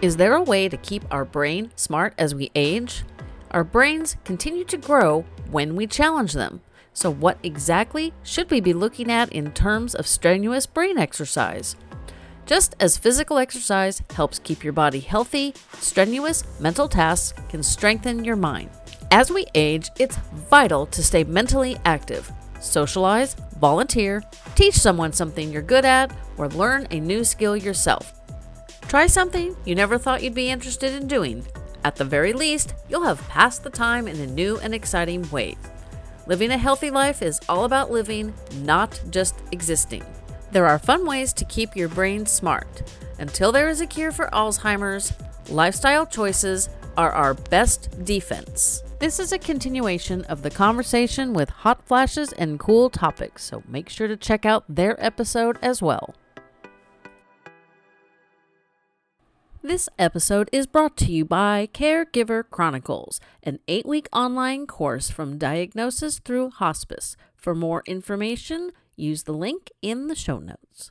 [0.00, 3.02] Is there a way to keep our brain smart as we age?
[3.50, 6.60] Our brains continue to grow when we challenge them.
[6.92, 11.74] So, what exactly should we be looking at in terms of strenuous brain exercise?
[12.46, 18.36] Just as physical exercise helps keep your body healthy, strenuous mental tasks can strengthen your
[18.36, 18.70] mind.
[19.10, 20.16] As we age, it's
[20.48, 22.30] vital to stay mentally active.
[22.60, 24.22] Socialize, volunteer,
[24.54, 28.17] teach someone something you're good at, or learn a new skill yourself.
[28.88, 31.44] Try something you never thought you'd be interested in doing.
[31.84, 35.58] At the very least, you'll have passed the time in a new and exciting way.
[36.26, 38.32] Living a healthy life is all about living,
[38.62, 40.02] not just existing.
[40.52, 42.90] There are fun ways to keep your brain smart.
[43.18, 45.12] Until there is a cure for Alzheimer's,
[45.50, 48.82] lifestyle choices are our best defense.
[49.00, 53.90] This is a continuation of the conversation with hot flashes and cool topics, so make
[53.90, 56.14] sure to check out their episode as well.
[59.68, 65.36] This episode is brought to you by Caregiver Chronicles, an eight week online course from
[65.36, 67.18] diagnosis through hospice.
[67.36, 70.90] For more information, use the link in the show notes.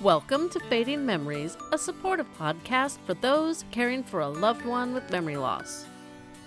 [0.00, 5.10] Welcome to Fading Memories, a supportive podcast for those caring for a loved one with
[5.10, 5.84] memory loss.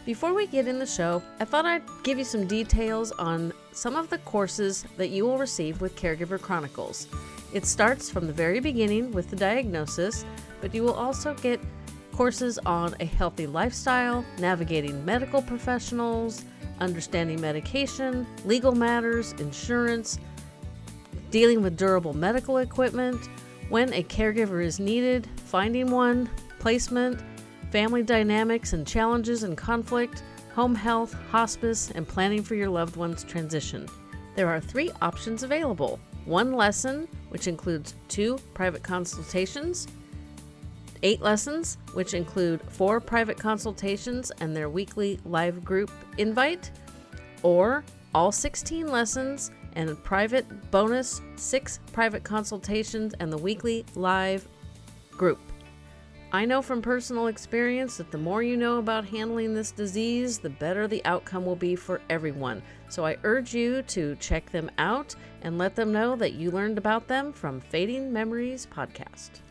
[0.07, 3.95] Before we get in the show, I thought I'd give you some details on some
[3.95, 7.07] of the courses that you will receive with Caregiver Chronicles.
[7.53, 10.25] It starts from the very beginning with the diagnosis,
[10.61, 11.59] but you will also get
[12.11, 16.45] courses on a healthy lifestyle, navigating medical professionals,
[16.79, 20.19] understanding medication, legal matters, insurance,
[21.31, 23.29] dealing with durable medical equipment,
[23.69, 26.29] when a caregiver is needed, finding one,
[26.59, 27.21] placement,
[27.71, 30.23] family dynamics and challenges and conflict,
[30.53, 33.87] home health, hospice, and planning for your loved one's transition.
[34.35, 39.89] There are three options available one lesson, which includes two private consultations,
[41.03, 46.71] eight lessons, which include four private consultations and their weekly live group invite,
[47.43, 54.47] or all 16 lessons and private bonus six private consultations and the weekly live
[55.11, 55.44] group.
[56.31, 60.49] I know from personal experience that the more you know about handling this disease, the
[60.49, 62.63] better the outcome will be for everyone.
[62.89, 66.77] So I urge you to check them out and let them know that you learned
[66.77, 69.41] about them from Fading Memories podcast.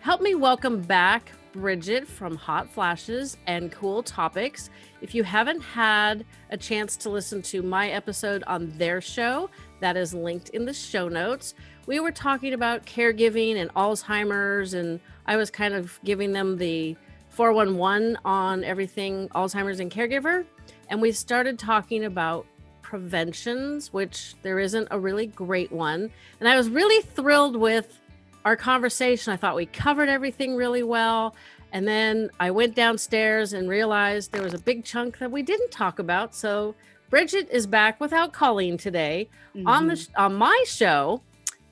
[0.00, 4.70] Help me welcome back Bridget from Hot Flashes and Cool Topics.
[5.00, 9.50] If you haven't had a chance to listen to my episode on their show,
[9.80, 11.54] that is linked in the show notes
[11.86, 16.96] we were talking about caregiving and Alzheimer's, and I was kind of giving them the
[17.30, 20.44] 411 on everything Alzheimer's and caregiver.
[20.88, 22.46] And we started talking about
[22.82, 26.10] preventions, which there isn't a really great one.
[26.40, 28.00] And I was really thrilled with
[28.44, 29.32] our conversation.
[29.32, 31.34] I thought we covered everything really well.
[31.72, 35.70] And then I went downstairs and realized there was a big chunk that we didn't
[35.70, 36.34] talk about.
[36.34, 36.74] So
[37.10, 39.66] Bridget is back without Colleen today mm-hmm.
[39.66, 41.22] on the on my show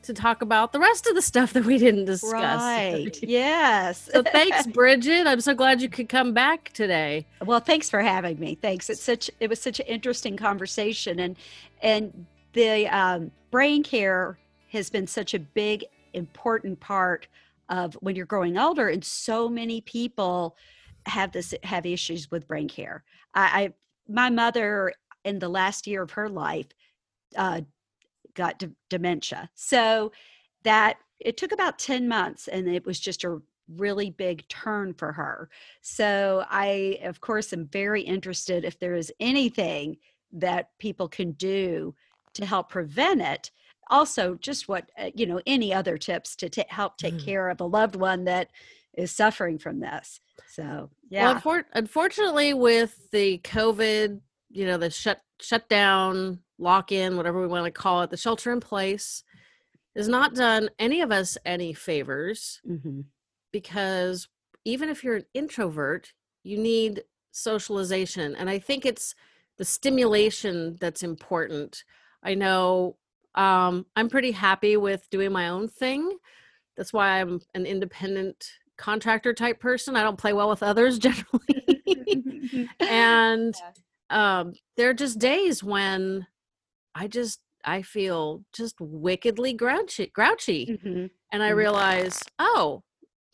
[0.04, 2.34] to talk about the rest of the stuff that we didn't discuss.
[2.34, 3.22] Right.
[3.22, 4.08] yes.
[4.12, 5.26] so thanks, Bridget.
[5.26, 7.26] I'm so glad you could come back today.
[7.44, 8.54] Well, thanks for having me.
[8.54, 8.88] Thanks.
[8.90, 11.36] It's such it was such an interesting conversation and
[11.82, 14.38] and the um, brain care
[14.70, 17.26] has been such a big important part
[17.68, 20.56] of when you're growing older and so many people
[21.06, 23.04] have this have issues with brain care.
[23.34, 23.72] I, I
[24.08, 24.92] my mother
[25.24, 26.66] in the last year of her life
[27.36, 27.62] uh,
[28.34, 29.50] got d- dementia.
[29.54, 30.12] So
[30.64, 35.12] that it took about 10 months and it was just a really big turn for
[35.12, 35.48] her.
[35.80, 39.96] So I, of course, am very interested if there is anything
[40.32, 41.94] that people can do
[42.34, 43.50] to help prevent it.
[43.90, 47.24] Also, just what, uh, you know, any other tips to t- help take mm.
[47.24, 48.50] care of a loved one that
[48.94, 50.20] is suffering from this.
[50.48, 51.40] So, yeah.
[51.44, 54.20] Well, unfortunately, with the COVID,
[54.50, 58.52] you know, the shut shutdown lock in, whatever we want to call it, the shelter
[58.52, 59.24] in place
[59.96, 63.02] has not done any of us any favors mm-hmm.
[63.52, 64.28] because
[64.64, 68.34] even if you're an introvert, you need socialization.
[68.36, 69.14] And I think it's
[69.58, 71.84] the stimulation that's important.
[72.22, 72.96] I know
[73.34, 76.18] um, I'm pretty happy with doing my own thing.
[76.76, 79.96] That's why I'm an independent contractor type person.
[79.96, 82.68] I don't play well with others generally.
[82.80, 83.54] and
[84.14, 86.26] um, there are just days when
[86.94, 90.66] I just I feel just wickedly grouchy grouchy.
[90.66, 91.06] Mm-hmm.
[91.32, 91.58] And I mm-hmm.
[91.58, 92.82] realize, oh,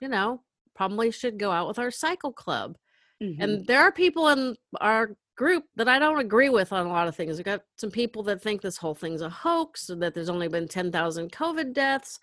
[0.01, 0.43] you know,
[0.75, 2.77] probably should go out with our cycle club.
[3.23, 3.43] Mm-hmm.
[3.43, 7.09] And there are people in our group that I don't agree with on a lot
[7.09, 7.37] of things.
[7.37, 10.69] We've got some people that think this whole thing's a hoax, that there's only been
[10.69, 12.19] 10,000 COVID deaths.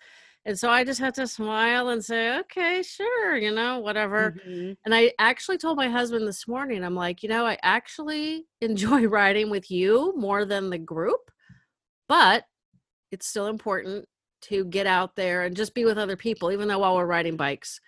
[0.48, 4.34] And so I just had to smile and say, okay, sure, you know, whatever.
[4.46, 4.78] Mhm.
[4.86, 9.06] And I actually told my husband this morning, I'm like, you know, I actually enjoy
[9.08, 11.30] riding with you more than the group,
[12.08, 12.46] but
[13.12, 14.06] it's still important
[14.42, 17.36] to get out there and just be with other people, even though while we're riding
[17.36, 17.78] bikes,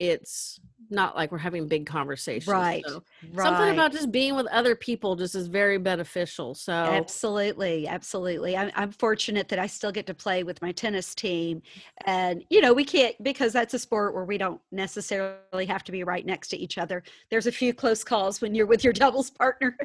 [0.00, 0.58] it's
[0.92, 2.48] not like we're having big conversations.
[2.48, 2.84] Right.
[2.84, 3.42] So Right.
[3.42, 6.54] something about just being with other people just is very beneficial.
[6.54, 8.56] So Absolutely, absolutely.
[8.56, 11.62] I'm, I'm fortunate that I still get to play with my tennis team.
[12.06, 15.92] And, you know, we can't, because that's a sport where we don't necessarily have to
[15.92, 17.04] be right next to each other.
[17.30, 19.76] There's a few close calls when you're with your doubles partner,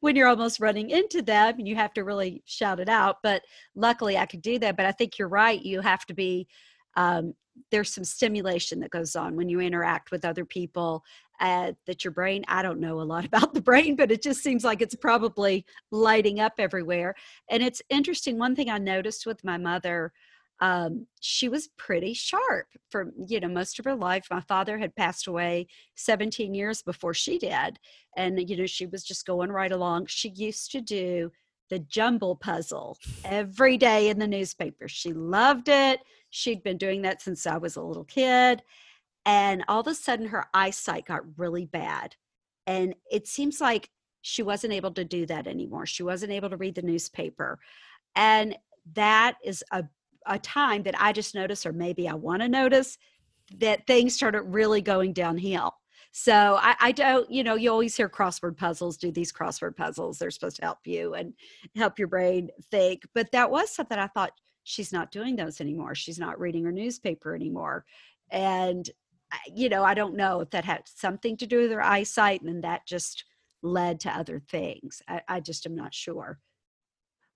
[0.00, 3.18] when you're almost running into them and you have to really shout it out.
[3.22, 3.42] But
[3.74, 4.76] luckily I could do that.
[4.78, 5.60] But I think you're right.
[5.60, 6.48] You have to be,
[6.96, 7.34] um,
[7.70, 11.04] there's some stimulation that goes on when you interact with other people
[11.40, 14.42] uh, that your brain i don't know a lot about the brain but it just
[14.42, 17.14] seems like it's probably lighting up everywhere.
[17.50, 20.12] And it's interesting one thing i noticed with my mother
[20.60, 24.26] um, she was pretty sharp for you know most of her life.
[24.30, 25.66] My father had passed away
[25.96, 27.78] 17 years before she did
[28.16, 30.06] and you know she was just going right along.
[30.06, 31.30] She used to do
[31.68, 34.88] the jumble puzzle every day in the newspaper.
[34.88, 36.00] She loved it
[36.36, 38.62] she'd been doing that since i was a little kid
[39.24, 42.14] and all of a sudden her eyesight got really bad
[42.66, 43.90] and it seems like
[44.22, 45.86] she wasn't able to do that anymore.
[45.86, 47.60] She wasn't able to read the newspaper
[48.16, 48.56] and
[48.94, 49.84] that is a,
[50.26, 52.98] a time that i just noticed or maybe i want to notice
[53.58, 55.72] that things started really going downhill.
[56.10, 60.18] So I, I don't you know you always hear crossword puzzles do these crossword puzzles
[60.18, 61.34] they're supposed to help you and
[61.76, 64.32] help your brain think but that was something i thought
[64.66, 67.84] she's not doing those anymore she's not reading her newspaper anymore
[68.30, 68.90] and
[69.54, 72.62] you know, I don't know if that had something to do with her eyesight and
[72.64, 73.24] that just
[73.62, 75.02] led to other things.
[75.08, 76.38] I, I just am not sure.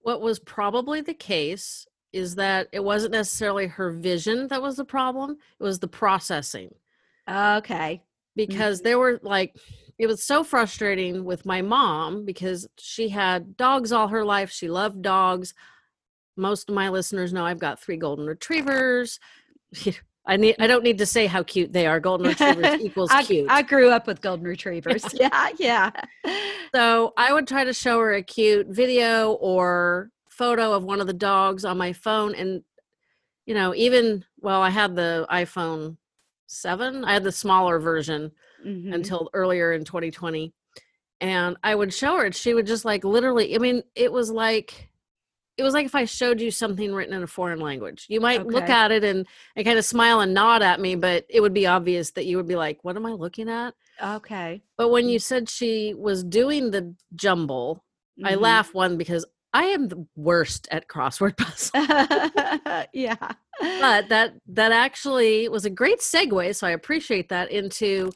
[0.03, 4.85] what was probably the case is that it wasn't necessarily her vision that was the
[4.85, 6.75] problem, it was the processing.
[7.29, 8.03] Okay.
[8.35, 8.85] because mm-hmm.
[8.89, 9.57] there were like
[9.99, 14.69] it was so frustrating with my mom because she had dogs all her life she
[14.69, 15.55] loved dogs
[16.37, 19.19] most of my listeners know i've got three golden retrievers
[20.27, 23.23] i need i don't need to say how cute they are golden retrievers equals I,
[23.25, 25.05] cute I grew up with golden retrievers.
[25.15, 25.91] yeah, yeah.
[26.75, 31.07] so i would try to show her a cute video or photo of one of
[31.07, 32.63] the dogs on my phone and
[33.47, 35.97] you know even well i had the iphone
[36.47, 38.33] 7 i had the smaller version
[38.65, 38.93] Mhm.
[38.95, 40.53] until earlier in 2020
[41.23, 44.31] and i would show her and she would just like literally i mean it was
[44.31, 44.90] like
[45.61, 48.47] it was like if i showed you something written in a foreign language you might
[48.47, 51.53] look at it and, and kind of smile and nod at me but it would
[51.53, 54.63] be obvious that you would be like what am i looking at Okay.
[54.79, 57.85] but when you said she was doing the jumble
[58.25, 58.41] i Mhm.
[58.41, 61.71] laugh one because i am the worst at crossword puzzles
[62.95, 63.17] yeah.
[63.61, 68.11] but that that actually was a great segue so i appreciate that into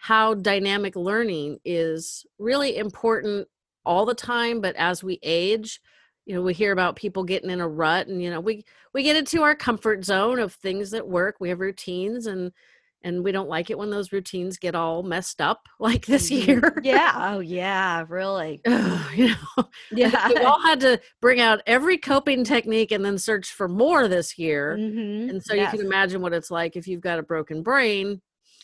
[0.00, 3.46] how dynamic learning is really important
[3.84, 5.80] all the time but as we age
[6.26, 9.02] you know we hear about people getting in a rut and you know we we
[9.02, 12.52] get into our comfort zone of things that work we have routines and
[13.02, 16.46] and we don't like it when those routines get all messed up like this Mhm.
[16.46, 17.12] year Yeah.
[17.34, 18.04] Oh, yeah.
[18.08, 18.62] Really.
[19.14, 20.28] you know Yeah.
[20.28, 24.38] we all had to bring out every coping technique and then search for more this
[24.38, 25.28] year Mhm.
[25.30, 28.20] and so you can imagine what it's like if you've got a broken brain,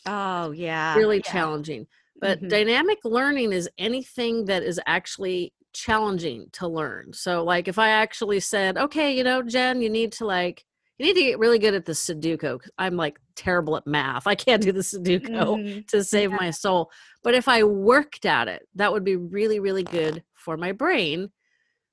[0.07, 0.95] Oh, yeah.
[0.95, 1.31] really yeah.
[1.31, 1.85] challenging.
[2.19, 2.49] But Mhm.
[2.49, 7.13] dynamic learning is anything that is actually challenging to learn.
[7.13, 10.65] So like if I actually said, "Okay, you know, Jen, you need to like
[10.97, 14.27] you need to get really good at the Sudoku." I'm like terrible at math.
[14.27, 15.87] I can't do the Sudoku Mhm.
[15.87, 16.37] to save Yeah.
[16.37, 16.91] my soul.
[17.23, 21.31] But if I worked at it, that would be really really good for my brain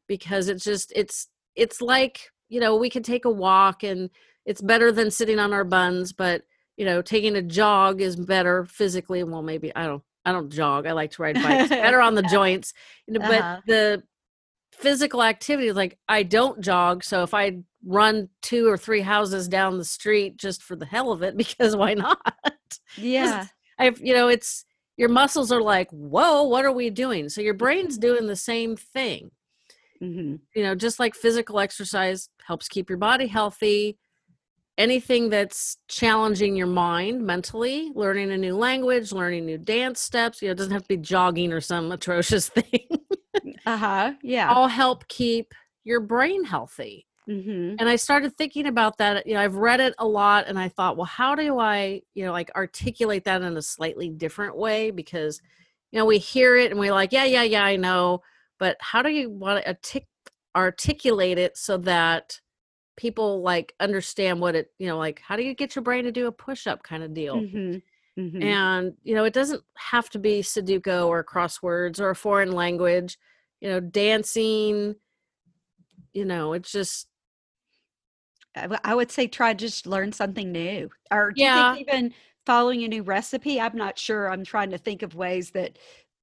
[0.08, 4.10] because it's just it's it's like, you know, we can take a walk and
[4.46, 6.42] it's better than sitting on our buns, but
[6.76, 9.22] you know, taking a jog is better physically.
[9.24, 10.86] Well, maybe I don't I don't jog.
[10.86, 11.68] I like to ride bikes.
[11.70, 12.72] better on the joints.
[13.06, 13.60] You know, Uh-huh.
[13.66, 14.02] But the
[14.72, 19.48] physical activity is like I don't jog, so if I run two or three houses
[19.48, 22.18] down the street just for the hell of it, because why not?
[22.96, 23.46] Yeah.
[23.78, 24.64] I've you know, it's
[24.96, 27.28] your muscles are like, whoa, what are we doing?
[27.28, 29.30] So your brain's doing the same thing
[30.00, 33.98] hmm you know just like physical exercise helps keep your body healthy
[34.78, 40.48] anything that's challenging your mind mentally learning a new language learning new dance steps you
[40.48, 42.86] know it doesn't have to be jogging or some atrocious thing
[43.66, 44.12] Uh huh.
[44.22, 44.54] Yeah.
[44.54, 45.52] all help keep
[45.84, 49.94] your brain healthy hmm and i started thinking about that you know i've read it
[49.98, 53.56] a lot and i thought well how do i you know like articulate that in
[53.56, 55.40] a slightly different way because
[55.92, 58.20] you know we hear it and we're like yeah yeah yeah i know
[58.58, 60.06] but how do you want to artic-
[60.56, 62.40] articulate it so that
[62.98, 66.12] people like understand what it, you know, like how do you get your brain to
[66.12, 67.48] do a push up kind of deal.
[67.48, 67.82] Mhm.
[68.16, 68.58] Mhm.
[68.66, 73.18] And, you know, it doesn't have to be Sudoku or crosswords or a foreign language,
[73.60, 74.96] you know, dancing,
[76.12, 77.08] you know, it's just,
[78.56, 80.90] i would say try just learn something new.
[81.10, 82.14] Or do you yeah, think even
[82.46, 83.60] following a new recipe?
[83.60, 84.30] I'm not sure.
[84.30, 85.78] I'm trying to think of ways that,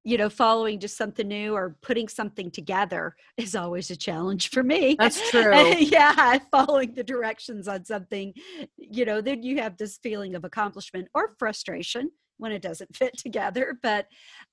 [0.06, 4.62] you know, following just something new or putting something together is always a challenge for
[4.62, 4.96] me.
[5.00, 5.74] that's true.
[5.80, 8.32] yeah, following the directions on something,
[8.78, 13.18] you know, then you have this feeling of accomplishment or frustration when it doesn't fit
[13.18, 13.80] together.
[13.82, 14.06] But,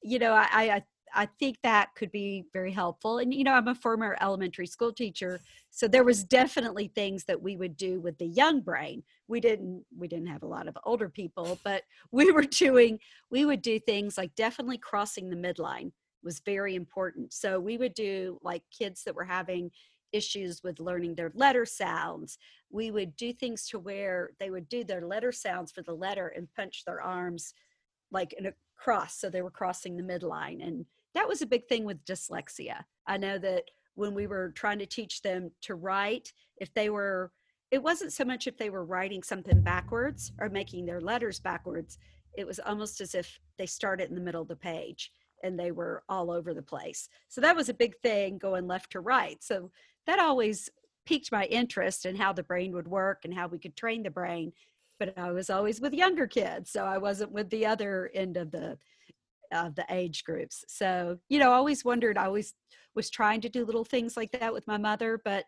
[0.02, 0.82] you know, I, I
[1.14, 3.18] I think that could be very helpful.
[3.18, 5.40] And you know, I'm a former elementary school teacher,
[5.70, 9.02] so there was definitely things that we would do with the young brain.
[9.28, 12.98] We didn't we didn't have a lot of older people, but we were doing
[13.30, 15.92] we would do things like definitely crossing the midline
[16.22, 17.32] was very important.
[17.32, 19.70] So we would do like kids that were having
[20.12, 22.38] issues with learning their letter sounds.
[22.70, 26.28] We would do things to where they would do their letter sounds for the letter
[26.28, 27.54] and punch their arms
[28.12, 31.66] like in a cross so they were crossing the midline and that was a big
[31.68, 32.84] thing with dyslexia.
[33.06, 33.64] I know that
[33.94, 37.30] when we were trying to teach them to write, if they were,
[37.70, 41.98] it wasn't so much if they were writing something backwards or making their letters backwards,
[42.36, 45.72] it was almost as if they started in the middle of the page and they
[45.72, 47.08] were all over the place.
[47.28, 49.42] So that was a big thing going left to right.
[49.42, 49.70] So
[50.06, 50.70] that always
[51.04, 54.10] piqued my interest in how the brain would work and how we could train the
[54.10, 54.52] brain.
[54.98, 58.52] But I was always with younger kids, so I wasn't with the other end of
[58.52, 58.78] the
[59.52, 60.64] of the age groups.
[60.68, 62.54] So, you know, I always wondered, I always
[62.94, 65.44] was trying to do little things like that with my mother, but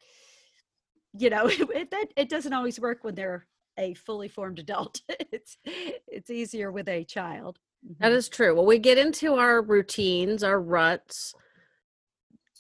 [1.17, 3.47] you know, it, it, it doesn't always work when they're
[3.79, 5.01] a fully formed adult.
[5.09, 7.59] it's it's easier with a child.
[8.01, 8.15] That Mhm.
[8.29, 8.55] true.
[8.55, 11.35] Well, we get into our routines, our ruts.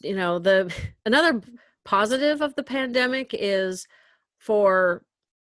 [0.02, 0.72] You know, the
[1.06, 1.40] another
[1.84, 3.86] positive of the pandemic is
[4.38, 5.04] for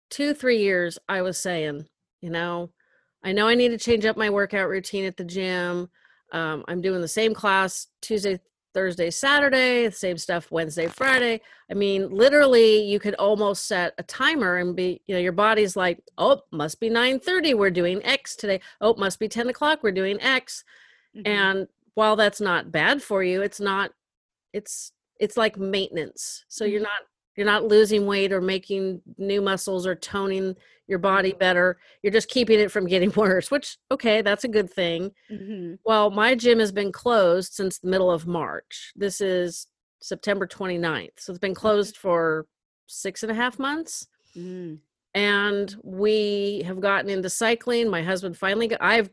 [0.10, 1.88] two, three years, I was saying,
[2.22, 2.72] you know,
[3.24, 5.90] I know I need to change up my workout routine at the gym.
[6.32, 8.40] Um, I'm doing the same class Tuesday,
[8.74, 11.42] Thursday, Saturday, the same stuff Wednesday, Friday.
[11.70, 15.76] I mean, literally, you could almost set a timer and be, you know, your body's
[15.76, 17.54] like, oh, must be 9:30.
[17.54, 18.62] We're doing X today.
[18.80, 19.84] Oh, must be 10 o'clock.
[19.84, 20.64] We're doing X.
[21.16, 21.28] Mhm.
[21.28, 23.92] And while that's not bad for you, it's not.
[24.54, 26.46] It's it's like maintenance.
[26.48, 26.84] So you're Mhm.
[26.86, 27.02] not
[27.42, 30.56] you're not losing weight or making new muscles or toning
[30.86, 31.80] your body better.
[32.04, 35.10] You're just keeping it from getting worse, which okay, that's a good thing.
[35.32, 35.80] Mhm.
[35.84, 38.94] Well, my gym has been closed since the middle of March.
[38.96, 39.66] This is
[40.04, 41.18] September 29th.
[41.18, 42.46] So it's been closed for
[42.86, 44.06] six and a half months.
[44.38, 44.78] Mm.
[45.16, 47.90] And we have gotten into cycling.
[47.90, 49.10] My husband finally got I've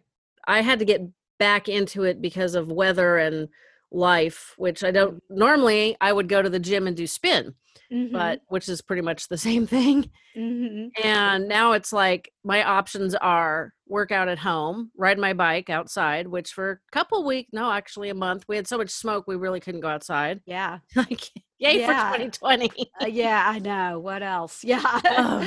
[0.46, 1.00] I had to get
[1.38, 3.48] back into it because of weather and
[3.90, 7.54] life, which I don't normally I would go to the gym and do spin,
[7.92, 8.12] Mhm.
[8.12, 10.10] but which is pretty much the same thing.
[10.36, 10.90] Mhm.
[11.02, 16.26] And now it's like my options are work out at home, ride my bike outside,
[16.28, 19.36] which for a couple weeks, no, actually a month, we had so much smoke we
[19.36, 20.40] really couldn't go outside.
[20.46, 20.78] Yeah.
[20.96, 22.12] Like, yay Yeah.
[22.12, 22.70] for 2020.
[23.02, 23.98] Uh, yeah, I know.
[24.00, 24.62] What else?
[24.64, 25.46] Yeah.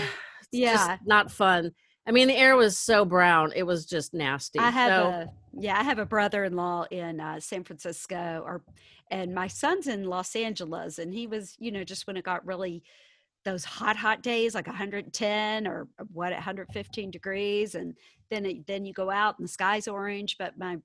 [0.52, 0.98] Yeah.
[1.06, 1.72] not fun.
[2.08, 4.60] I mean, the air was so brown, it was just nasty.
[4.60, 8.62] I have so, a yeah, I have a brother-in-law in uh, San Francisco, or
[9.12, 12.46] and my son's in Los Angeles, and he was, you know, just when it got
[12.46, 12.84] really
[13.44, 17.96] those hot, hot days, like 110 or uh, what, 115 degrees, and
[18.30, 20.38] then it, then you go out and the sky's orange.
[20.38, 20.78] But my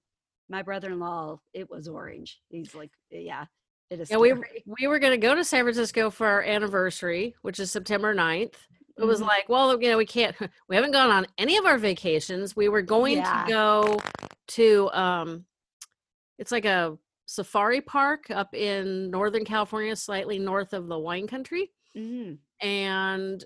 [0.48, 2.40] my brother-in-law, it was orange.
[2.50, 3.46] He's like, yeah,
[3.90, 4.10] it is.
[4.10, 4.34] yeah, we
[4.66, 8.54] we were gonna go to San Francisco for our anniversary, which is September 9th.
[8.98, 9.26] It was Mhm.
[9.26, 10.34] like, well, you know, we can't
[10.68, 12.56] we haven't gone on any of our vacations.
[12.56, 13.44] We were going Yeah.
[13.44, 14.00] to go
[14.48, 15.46] to um
[16.38, 21.72] it's like a safari park up in Northern California, slightly north of the wine country.
[21.96, 22.38] Mhm.
[22.60, 23.44] And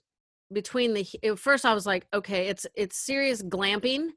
[0.52, 4.10] between the he- at first I was like, okay, it's it's serious glamping,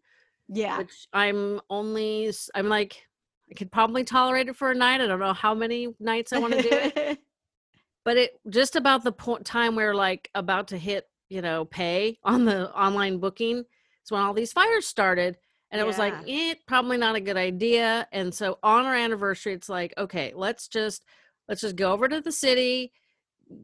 [0.50, 3.08] yeah, which I'm only I'm like
[3.52, 5.02] I could probably tolerate it for a night.
[5.02, 7.20] I don't know how many nights I want to do it.
[8.06, 12.20] but it just about the point time we're like about to hit you know pay
[12.24, 13.64] on the online booking.
[14.04, 15.38] Is when all these fires started
[15.72, 18.08] and it was like eh, probably not a good idea.
[18.12, 21.04] And so on our anniversary it's like okay let's just
[21.50, 22.94] let's just go over to the city.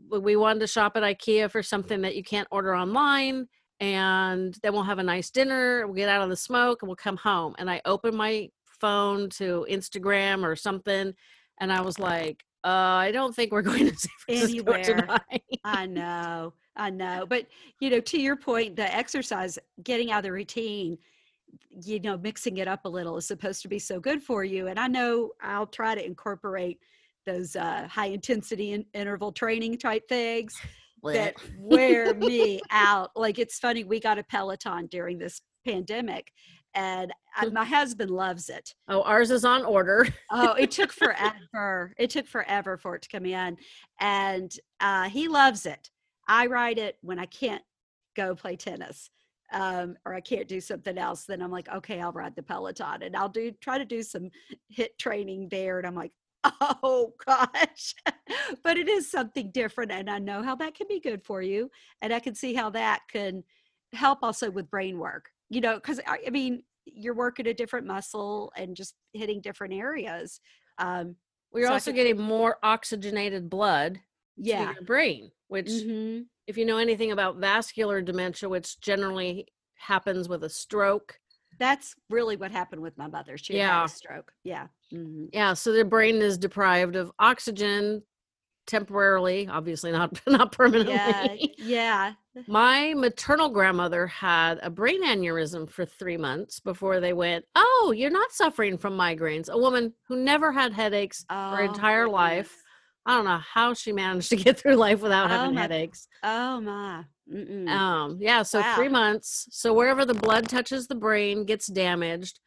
[0.09, 3.47] We wanted to shop at ikea for something that you can't order online
[3.79, 6.95] and then we'll have a nice dinner we'll get out of the smoke and we'll
[6.95, 7.55] come home.
[7.57, 11.13] And i opened my phone to instagram or something
[11.59, 14.83] and i was like uh, I don't think we're going to San Francisco Anywhere.
[14.83, 15.43] tonight.
[15.63, 17.25] I know, I know.
[17.27, 17.47] But
[17.79, 20.97] you know, to your point, the exercise, getting out of the routine,
[21.83, 24.67] you know, mixing it up a little is supposed to be so good for you.
[24.67, 26.79] And I know I'll try to incorporate
[27.25, 30.55] those uh, high intensity in- interval training type things.
[31.03, 33.11] that wear me out.
[33.15, 36.31] Like it's funny, we got a Peloton during this pandemic
[36.75, 38.73] and I, my husband loves it.
[38.87, 40.07] Oh, ours is on order.
[40.31, 41.93] oh, it took forever.
[41.97, 43.57] It took forever for it to come in.
[43.99, 45.89] And uh, he loves it.
[46.27, 47.63] I ride it when I can't
[48.15, 49.09] go play tennis
[49.51, 51.25] um, or I can't do something else.
[51.25, 54.29] Then I'm like, okay, I'll ride the Peloton and I'll do try to do some
[54.75, 55.79] HIIT training there.
[55.79, 56.11] And I'm like,
[56.61, 57.93] oh gosh
[58.63, 61.69] but it is something different and i know how that can be good for you
[62.01, 63.43] and i can see how that can
[63.91, 68.51] help also with brain work you know because I, mean you're working a different muscle
[68.55, 70.39] and just hitting different areas
[70.77, 71.15] um
[71.51, 73.99] we're so also getting more oxygenated blood
[74.37, 76.21] yeah your brain which mm-hmm.
[76.47, 81.19] if you know anything about vascular dementia which generally happens with a stroke
[81.59, 83.37] that's really what happened with my mother.
[83.37, 83.81] She yeah.
[83.81, 84.31] had a stroke.
[84.43, 84.67] Yeah.
[84.93, 85.25] Mm-hmm.
[85.33, 85.53] Yeah.
[85.53, 88.01] So the brain is deprived of oxygen
[88.69, 90.93] temporarily, obviously not not permanently.
[90.93, 91.35] Yeah.
[91.69, 92.13] Yeah.
[92.47, 98.09] My maternal grandmother had a brain aneurysm for three months before they went, Oh, you're
[98.09, 99.49] not suffering from migraines.
[99.49, 102.19] A woman who never had headaches oh, her entire goodness.
[102.19, 102.63] life.
[103.05, 106.07] I don't know how she managed to get through life without oh, having my, headaches.
[106.23, 107.03] Oh my.
[107.31, 107.67] Mm-mm.
[107.67, 108.75] Um, yeah, so wow.
[108.75, 109.47] three months.
[109.51, 112.39] So wherever the blood touches the brain gets damaged.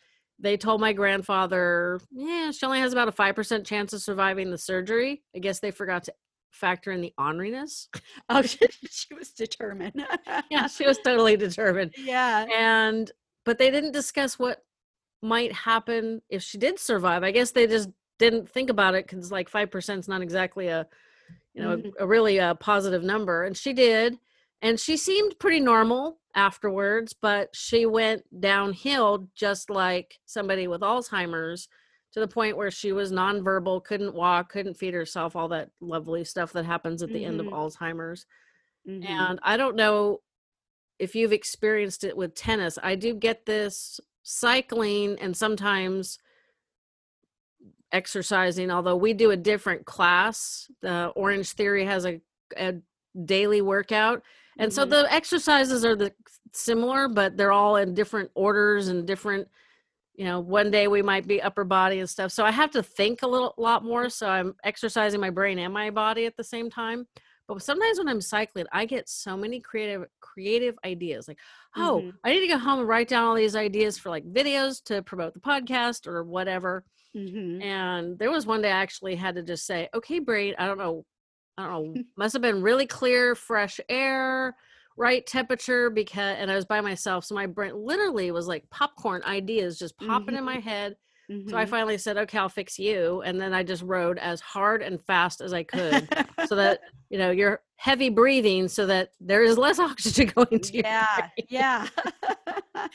[0.42, 4.50] They told my grandfather, yeah, she only has about a five percent chance of surviving
[4.50, 5.22] the surgery.
[5.34, 6.14] I guess they forgot to
[6.50, 7.88] factor in the orneriness.
[8.28, 10.06] Oh, she was determined.
[10.50, 11.92] yeah, she was totally determined.
[11.96, 12.46] Yeah.
[12.54, 13.10] And
[13.44, 14.64] but they didn't discuss what
[15.22, 17.22] might happen if she did survive.
[17.22, 20.68] I guess they just didn't think about it because like five percent is not exactly
[20.68, 20.86] a
[21.54, 21.88] you know mm-hmm.
[21.98, 23.44] a, a, really a uh, positive number.
[23.44, 24.18] And she did
[24.62, 31.68] and she seemed pretty normal afterwards but she went downhill just like somebody with alzheimer's
[32.12, 36.24] to the point where she was nonverbal couldn't walk couldn't feed herself all that lovely
[36.24, 37.26] stuff that happens at the mm-hmm.
[37.26, 37.56] end of mm-hmm.
[37.56, 38.24] alzheimer's
[38.88, 39.06] mm-hmm.
[39.06, 40.20] and i don't know
[40.98, 46.18] if you've experienced it with tennis i do get this cycling and sometimes
[47.90, 52.22] exercising although we do a different class the Orangetheory has a,
[52.56, 52.74] a
[53.26, 54.22] daily workout
[54.58, 54.74] and mm-hmm.
[54.74, 56.12] so the exercises are the
[56.52, 59.48] similar but they're all in different orders and different
[60.14, 62.82] you know one day we might be upper body and stuff so i have to
[62.82, 66.44] think a little lot more so i'm exercising my brain and my body at the
[66.44, 67.06] same time
[67.48, 71.38] but sometimes when i'm cycling i get so many creative creative ideas like
[71.76, 72.16] oh mm-hmm.
[72.24, 75.02] i need to go home and write down all these ideas for like videos to
[75.02, 76.84] promote the podcast or whatever
[77.16, 77.62] mm-hmm.
[77.62, 80.78] and there was one day i actually had to just say okay brain i don't
[80.78, 81.04] know
[81.58, 84.56] I don't know, must have been really clear, fresh air,
[84.96, 87.24] right temperature because and I was by myself.
[87.24, 90.36] So my brain literally was like popcorn ideas just popping mm-hmm.
[90.36, 90.96] in my head.
[91.32, 91.48] Mm-hmm.
[91.48, 91.70] So I mm-hmm.
[91.70, 93.22] finally said, okay, I'll fix you.
[93.22, 96.08] And then I just rode as hard and fast as I could
[96.46, 100.76] so that, you know, you're heavy breathing so that there is less oxygen going to
[100.76, 100.82] you.
[100.84, 101.88] yeah, Yeah.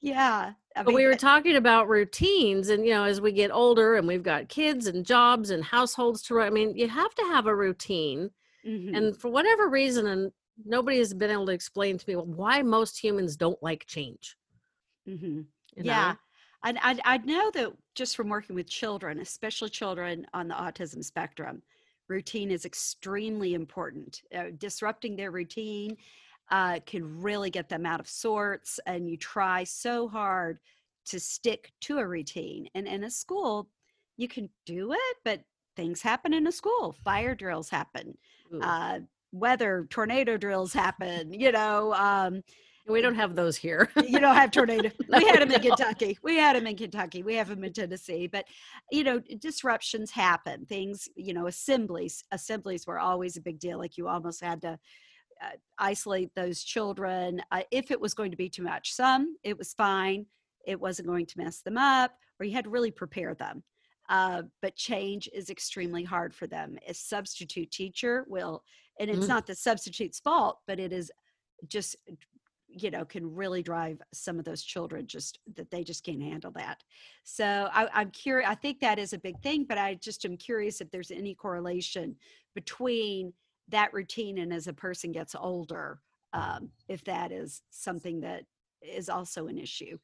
[0.00, 0.52] yeah.
[0.74, 3.96] I mean, but we were talking about routines and, you know, as we get older
[3.96, 7.22] and we've got kids and jobs and households to run, I mean, you have to
[7.24, 8.30] have a routine.
[8.66, 8.94] Mm-hmm.
[8.94, 10.32] And for whatever reason, and
[10.64, 14.36] nobody has been able to explain to me why most humans don't like change.
[15.08, 15.40] Mm-hmm.
[15.76, 15.92] You know?
[15.92, 16.14] Yeah.
[16.64, 21.04] I, I, I know that just from working with children, especially children on the autism
[21.04, 21.62] spectrum,
[22.08, 24.22] routine is extremely important.
[24.34, 25.96] Uh, disrupting their routine
[26.50, 30.58] uh, can really get them out of sorts, and you try so hard
[31.06, 32.68] to stick to a routine.
[32.74, 33.68] And in a school,
[34.16, 35.40] you can do it, but
[35.76, 36.94] things happen in a school.
[37.04, 38.16] Fire drills happen,
[38.60, 39.00] uh,
[39.32, 41.32] weather tornado drills happen.
[41.32, 42.42] You know, um,
[42.88, 43.88] we don't have those here.
[44.04, 44.90] you don't have tornado.
[45.08, 45.68] no, we had them in no.
[45.68, 46.18] Kentucky.
[46.22, 47.22] We had them in Kentucky.
[47.22, 48.26] We have them in Tennessee.
[48.26, 48.46] But
[48.90, 50.66] you know, disruptions happen.
[50.66, 52.24] Things, you know, assemblies.
[52.32, 53.78] Assemblies were always a big deal.
[53.78, 54.78] Like you almost had to
[55.42, 58.92] uh, isolate those children uh, if it was going to be too much.
[58.92, 60.26] Some it was fine.
[60.66, 63.62] It wasn't going to mess them up, or you had to really prepare them.
[64.08, 66.76] Uh, but change is extremely hard for them.
[66.86, 68.62] A substitute teacher will,
[69.00, 69.28] and it's mm.
[69.28, 71.10] not the substitute's fault, but it is
[71.68, 71.96] just
[72.72, 76.50] you know can really drive some of those children just that they just can't handle
[76.52, 76.82] that.
[77.24, 80.36] So I, i'm curious i think that is a big thing but i just am
[80.36, 82.16] curious if there's any correlation
[82.54, 83.32] between
[83.68, 86.00] that routine and as a person gets older
[86.32, 88.44] um, if that is something that
[88.82, 89.98] is also an issue.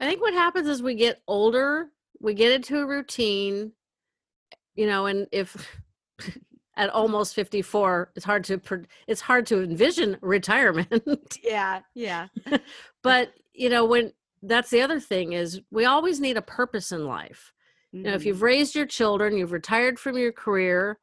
[0.00, 1.88] I think what happens is we get older
[2.20, 3.72] we get into a routine
[4.74, 5.80] you know and if
[6.78, 8.60] at almost 54 it's hard to
[9.06, 12.28] it's hard to envision retirement yeah yeah
[13.02, 14.12] but you know when
[14.42, 17.52] that's the other thing is we always need a purpose in life
[17.94, 18.04] mm-hmm.
[18.04, 18.46] you know if you've mm-hmm.
[18.46, 20.98] raised your children you've retired from your career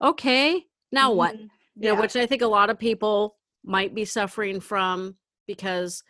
[0.00, 1.18] okay now mm-hmm.
[1.18, 1.36] what
[1.80, 6.02] you know, which I think a lot of people might be suffering from because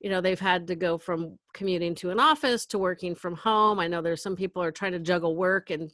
[0.00, 3.80] you know they've had to go from commuting to an office to working from home.
[3.80, 5.90] I know there's some people are trying to juggle work and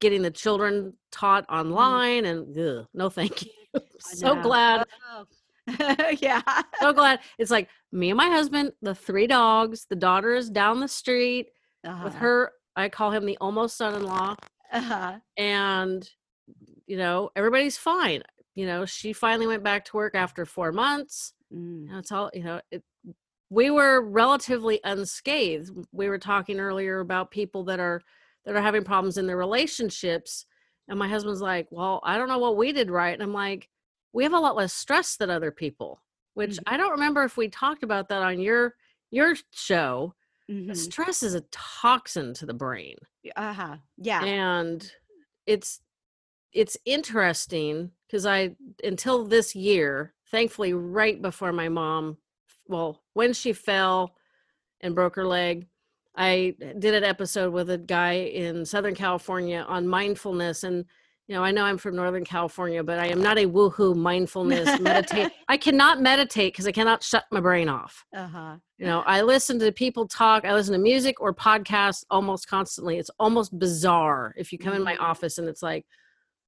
[0.00, 1.72] getting the children taught Mm-hmm.
[1.72, 3.50] online and ugh, no thank you.
[3.98, 5.24] so glad Oh.
[6.20, 6.42] yeah.
[6.80, 10.80] so glad it's like me and my husband, the three dogs, the daughter is down
[10.80, 11.48] the street
[11.84, 12.18] with Uh-huh.
[12.18, 14.34] her I call him the almost son-in-law
[14.72, 15.18] Uh-huh.
[15.36, 16.08] and
[16.86, 18.22] you know everybody's fine
[18.54, 21.88] you know she finally went back to work after four months Mm.
[21.88, 22.82] and it's all you know it,
[23.48, 28.00] we were relatively unscathed we were talking earlier about people that are
[28.44, 30.46] that are having problems in their relationships
[30.88, 33.68] and my husband's like well i don't know what we did right and i'm like
[34.12, 36.00] we have a lot less stress than other people
[36.34, 36.62] which Mhm.
[36.66, 38.74] i don't remember if we talked about that on your
[39.10, 40.14] your show
[40.50, 40.76] Mhm.
[40.76, 42.96] stress is a toxin to the brain
[43.36, 43.76] Uh-huh.
[43.96, 44.24] Yeah.
[44.24, 44.92] and
[45.46, 45.80] it's
[46.52, 52.16] it's interesting because i until this year thankfully right before my mom
[52.68, 54.14] well when she fell
[54.80, 55.66] and broke her leg
[56.16, 60.84] i did an episode with a guy in southern california on mindfulness and
[61.26, 64.78] you know i know i'm from northern california but i am not a woohoo mindfulness
[64.80, 68.56] meditate i cannot meditate because i cannot shut my brain off Uh-huh.
[68.78, 72.98] you know, I listen to people talk, I listen to music or podcasts almost constantly.
[72.98, 75.00] It's almost bizarre if you come in my Mhm.
[75.10, 75.84] office and it's like,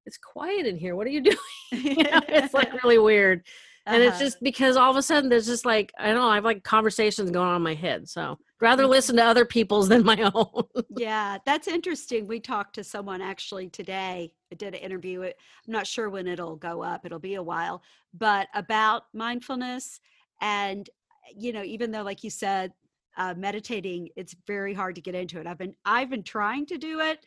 [0.06, 0.94] it's quiet in here.
[0.96, 1.36] What are you doing?
[1.72, 3.46] You know, it's like really weird.
[3.88, 4.18] And it's Uh-huh.
[4.18, 6.64] just because all of a sudden there's just like, I don't know, I have like
[6.64, 8.08] conversations going on in my head.
[8.08, 10.64] So rather listen to other people's than my own.
[10.88, 12.26] yeah, that's interesting.
[12.26, 14.32] We talked to someone actually today.
[14.52, 15.22] I did an interview.
[15.22, 15.32] I'm
[15.66, 17.04] not sure when it'll go up.
[17.04, 17.82] It'll be a while,
[18.14, 20.00] but about mindfulness.
[20.40, 20.88] And,
[21.34, 22.72] you know, even though, like you said,
[23.16, 25.46] uh, meditating, it's very hard to get into it.
[25.46, 27.18] I've been, I've been trying to do it.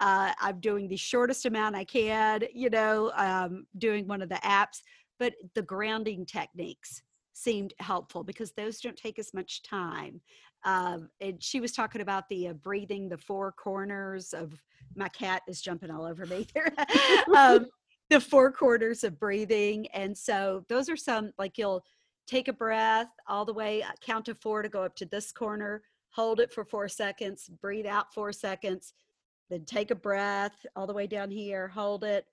[0.00, 4.36] Uh, I'm doing the shortest amount I can, you know, um, doing one of the
[4.36, 4.82] apps,
[5.18, 7.02] but the grounding techniques
[7.32, 10.20] seemed helpful because those don't take as much time
[10.64, 14.52] um, and she was talking about the uh, breathing the four corners of
[14.96, 16.72] my cat is jumping all over me there
[17.36, 17.66] um,
[18.10, 21.84] the four corners of breathing and so those are some like you'll
[22.26, 25.30] take a breath all the way uh, count to four to go up to this
[25.30, 28.94] corner hold it for four seconds breathe out four seconds
[29.50, 32.26] then take a breath all the way down here hold it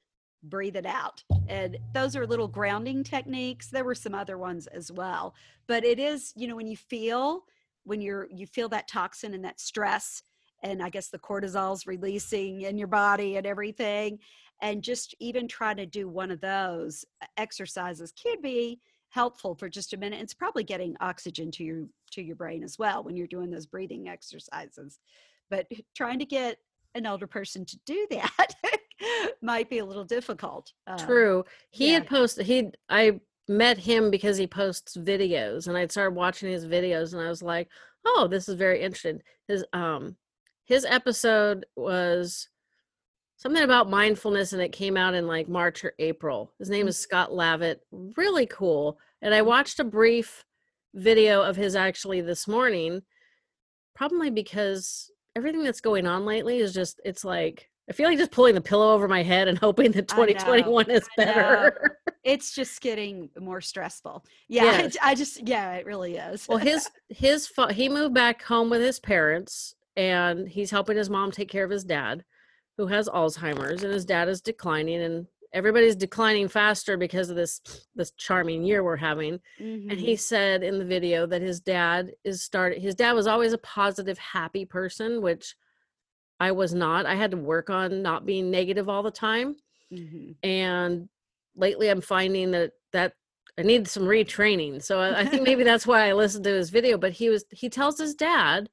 [0.50, 1.24] breathe it out.
[1.48, 3.70] And those are little grounding techniques.
[3.70, 5.36] There were some other ones as well.
[5.68, 7.46] But it is you know when you feel
[7.84, 10.24] when you're you feel that toxin and that stress
[10.64, 14.18] and i guess the cortisol's releasing in your body and everything
[14.62, 18.80] and just even try to do one of those uh, exercises can be
[19.10, 20.22] helpful for just a minute.
[20.22, 23.66] It's probably getting oxygen to your to your brain as well when you're doing those
[23.66, 25.00] breathing exercises.
[25.50, 26.58] But trying to get
[26.96, 28.56] an older person to do that
[29.42, 31.46] might be a little difficult um, True.
[31.70, 31.94] He yeah.
[31.96, 36.66] had posted, he, I met him because he posts videos and I started watching his
[36.66, 37.70] videos and I was like,
[38.06, 39.22] oh, this is very interesting.
[39.48, 40.16] His, um,
[40.66, 42.50] his episode was
[43.38, 46.54] something about mindfulness and it came out in like March or April.
[46.58, 47.82] His name is Scott Lavitt.
[47.92, 48.98] Really cool.
[49.22, 50.44] And I watched a brief
[50.94, 53.02] video of his actually this morning,
[53.94, 58.32] probably because everything that's going on lately is just, it's like, I feel like just
[58.32, 61.98] pulling the pillow over my head and hoping that 2021 is better.
[62.24, 64.98] it's just getting more stressful yeah Yes.
[65.02, 68.70] I, I just yeah it really is well, his his fa- he moved back home
[68.72, 72.26] with his parents and he's helping his mom take care of his dad
[72.78, 77.62] who has Alzheimer's and his dad is declining and everybody's declining faster because of this
[77.96, 79.40] this charming year we're having.
[79.60, 79.98] And Mhm.
[80.00, 83.58] he said in the video that his dad is started his dad was always a
[83.60, 85.56] positive, happy person, which
[86.40, 87.06] I was not.
[87.06, 89.56] I had to work on not being negative all the time.
[89.94, 90.36] Mhm.
[90.44, 91.10] And
[91.56, 93.14] lately I'm finding that that
[93.58, 94.84] I need some retraining.
[94.84, 96.98] So I, I think maybe that's why I listened to his video.
[96.98, 98.70] But he was he tells his dad,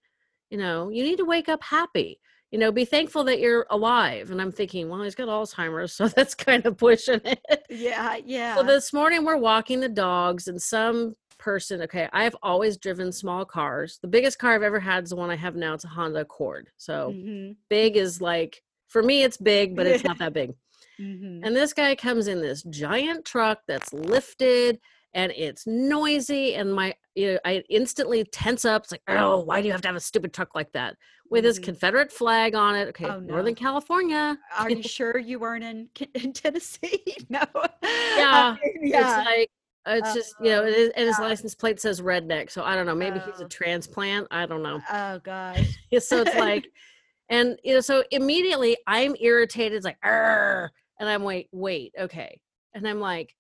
[0.51, 2.19] you know, you need to wake up happy.
[2.51, 4.31] You know, be thankful that you're alive.
[4.31, 7.65] And I'm thinking, well, he's got Alzheimer's, so that's kind of pushing it.
[7.71, 12.77] yeah yeah So this morning we're walking the dogs, and some person, okay, I've always
[12.77, 13.99] driven small cars.
[14.01, 15.75] The biggest car I've ever had is the one I have now.
[15.75, 16.69] It's a Honda Accord.
[16.77, 17.57] So Mhm.
[17.69, 20.55] big is like, for me, it's big, but it's not that big.
[21.01, 21.41] Mhm.
[21.45, 24.79] And this guy comes in this giant truck that's lifted
[25.15, 26.55] and it's noisy.
[26.55, 28.83] And my, you know, I instantly tense up.
[28.83, 30.97] It's like, oh, why do you have to have a stupid truck like that
[31.31, 31.65] with his Mhm.
[31.65, 32.89] Confederate flag on it?
[32.89, 33.35] Okay, Oh, no.
[33.35, 34.39] Northern California.
[34.59, 37.43] are you sure you weren't in, in tennessee no
[37.83, 39.51] Yeah, yeah It's like,
[39.87, 41.27] it's just, you know, it is, and his yeah.
[41.27, 42.51] license plate says redneck.
[42.51, 42.95] So I don't know.
[42.95, 43.49] Maybe he's a Oh.
[43.49, 44.29] transplant.
[44.31, 44.81] I don't know.
[44.91, 46.65] oh gosh so it's like,
[47.29, 49.77] and, you know, so immediately I'm irritated.
[49.77, 50.71] It's like, Arr!
[50.99, 52.41] and I'm wait, wait, okay.
[52.75, 53.35] And I'm like,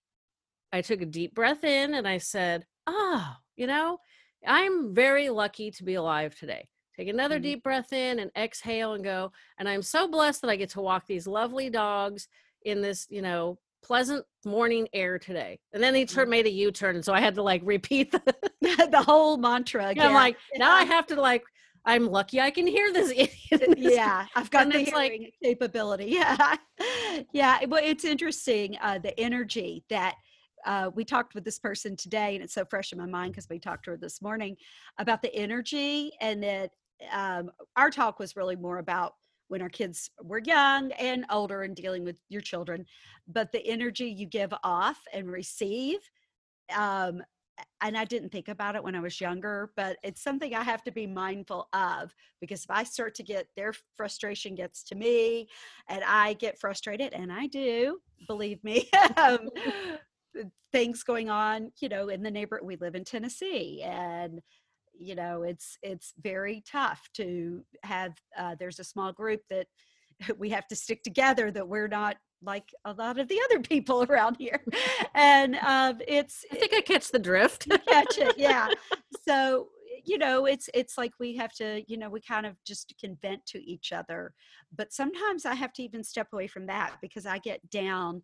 [0.72, 3.98] I took a deep breath in and I said, Oh, you know,
[4.46, 6.68] I'm very lucky to be alive today.
[6.96, 7.42] Take another Mhm.
[7.42, 9.32] deep breath in and exhale and go.
[9.58, 12.28] And I'm so blessed that I get to walk these lovely dogs
[12.62, 15.58] in this, you know, pleasant morning air today.
[15.72, 17.02] And then he turned, made a U turn.
[17.02, 18.20] So I had to like repeat the,
[18.60, 20.08] the whole mantra again.
[20.08, 21.42] I'm like, now I have to like,
[21.84, 23.08] I'm lucky I can hear this
[23.50, 26.54] this yeah i've got and the like- capability yeah
[27.32, 30.14] yeah well it's interesting uh the energy that
[30.64, 33.48] uh, we talked with this person today and it's so fresh in my mind because
[33.50, 34.56] we talked to her this morning
[34.98, 36.70] about the energy and that
[37.12, 39.14] um, our talk was really more about
[39.52, 42.84] when our kids were young and older and dealing with your children
[43.28, 45.98] but the energy you give off and receive
[46.74, 47.22] um,
[47.80, 50.82] and I didn't think about it when I was younger, but it's something I have
[50.84, 55.48] to be mindful of because if I start to get their frustration gets to me
[55.88, 59.50] and I get frustrated, and I do, believe me, um,
[60.72, 62.66] things going on, you know, in the neighborhood.
[62.66, 64.40] We live in Tennessee and
[64.98, 69.66] you know it's it's very tough to have uh, there's a small group that
[70.38, 74.02] we have to stick together that we're not like a lot of the other people
[74.08, 74.60] around here.
[75.14, 77.68] And um, it's I think I catch the drift.
[77.88, 78.68] catch it yeah.
[79.28, 79.68] So
[80.04, 83.16] you know it's it's like we have to you know we kind of just can
[83.22, 84.32] vent to each other.
[84.76, 88.22] But sometimes i have to even step away from that because i get down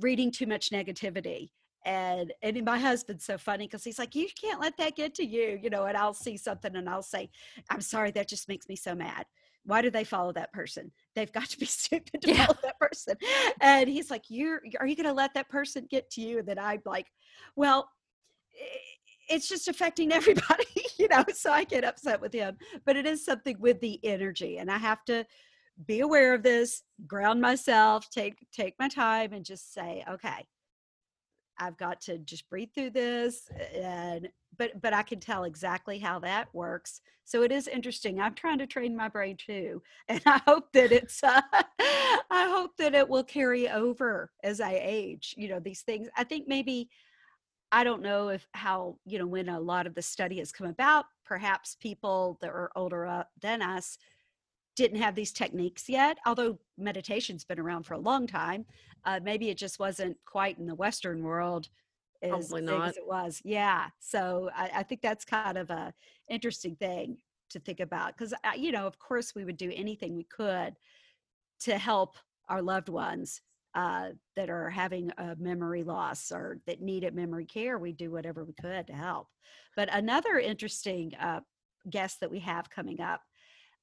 [0.00, 1.50] reading too much negativity
[1.84, 5.24] and and my husband's so funny because he's like you can't let that get to
[5.24, 7.30] you you know and i'll see something and i'll say
[7.70, 9.24] i'm sorry that just makes me so mad.
[9.64, 10.90] Why do they follow that person?
[11.14, 12.46] They've got to be stupid to Yeah.
[12.46, 13.16] follow that person.
[13.60, 16.38] And he's like you're are you going to let that person get to you?
[16.38, 17.06] And then i'm like
[17.54, 17.90] well
[19.28, 20.64] it's just affecting everybody
[20.98, 22.56] you know so i get upset with him.
[22.84, 25.26] But it is something with the energy and i have to
[25.86, 30.44] be aware of this ground myself take take my time and just say okay
[31.58, 36.18] i've got to just breathe through this and but but i can tell exactly how
[36.18, 37.00] that works.
[37.24, 40.92] So it is interesting i'm trying to train my brain too and i hope that
[40.92, 45.82] it's uh, i hope that it will carry over as i age you know these
[45.82, 46.08] things.
[46.16, 46.88] I think maybe
[47.70, 50.68] I don't know if how, you know, when a lot of the study has come
[50.68, 53.98] about, perhaps people that are older than us
[54.78, 58.64] didn't have these techniques yet, although meditation's been around for a long time.
[59.04, 61.68] Uh, maybe it just wasn't quite in the Western world
[62.22, 62.88] as Probably big not.
[62.90, 63.42] as it was.
[63.44, 63.88] Yeah.
[63.98, 65.92] So I, I think that's kind of a
[66.30, 67.18] interesting thing
[67.50, 70.76] to think about because, you know, of course we would do anything we could
[71.62, 72.16] to help
[72.48, 73.40] our loved ones
[73.74, 78.44] uh, that are having a memory loss or that needed memory care, We'd do whatever
[78.44, 79.26] we could to help.
[79.74, 81.40] But another interesting uh,
[81.90, 83.22] guest that we have coming up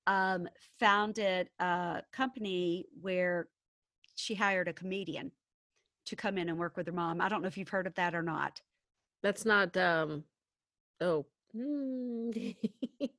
[0.08, 0.48] um,
[0.80, 3.48] founded a company where
[4.15, 5.32] she hired a comedian
[6.06, 7.22] to come in and work with her mom.
[7.22, 8.62] I don't know if you've heard of that or not.
[9.24, 10.24] That's not um
[11.02, 12.56] oh mm,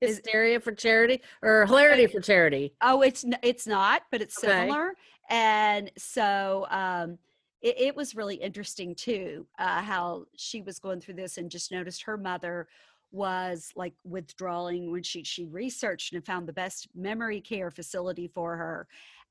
[0.01, 2.75] hysteria for charity or hilarity for charity.
[2.81, 4.53] Oh, it's it's not, but it's Okay.
[4.53, 4.93] similar.
[5.29, 7.19] And so um,
[7.63, 11.73] it, it was really interesting too uh, how she was going through this and just
[11.73, 12.69] noticed her mother
[13.17, 18.57] was like withdrawing when she she researched and found the best memory care facility for
[18.57, 18.87] her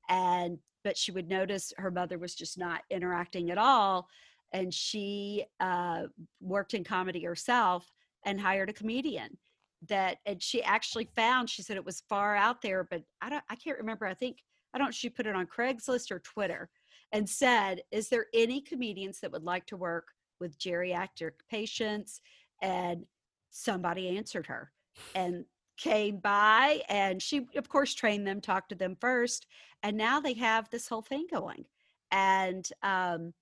[0.08, 4.08] and but she would notice her mother was just not interacting at all
[4.52, 6.02] and she uh,
[6.40, 7.92] worked in comedy herself
[8.24, 9.36] and hired a comedian
[9.88, 13.44] that and she actually found she said it was far out there but i don't
[13.48, 14.42] i can't remember i think
[14.74, 16.68] i don't she put it on craigslist or twitter
[17.12, 20.08] and said is there any comedians that would like to work
[20.40, 22.20] with geriatric patients?
[22.62, 23.04] and
[23.56, 24.70] somebody answered her
[25.14, 25.44] and
[25.76, 29.46] came by and she of course trained them talked to them first
[29.82, 31.64] and now they have this whole thing going.
[32.10, 33.32] And um,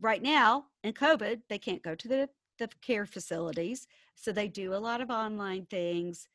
[0.00, 4.74] right now in covid they can't go to the, the care facilities so they do
[4.74, 6.28] a lot of online things.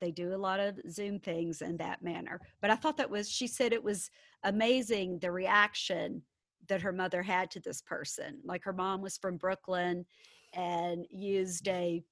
[0.00, 2.40] They do a lot of zoom things in that manner.
[2.60, 4.10] But i thought that was she said it was
[4.44, 6.22] amazing the reaction
[6.68, 8.38] that her mother had to this person.
[8.44, 10.04] Like her mom was from brooklyn
[10.52, 12.02] and used a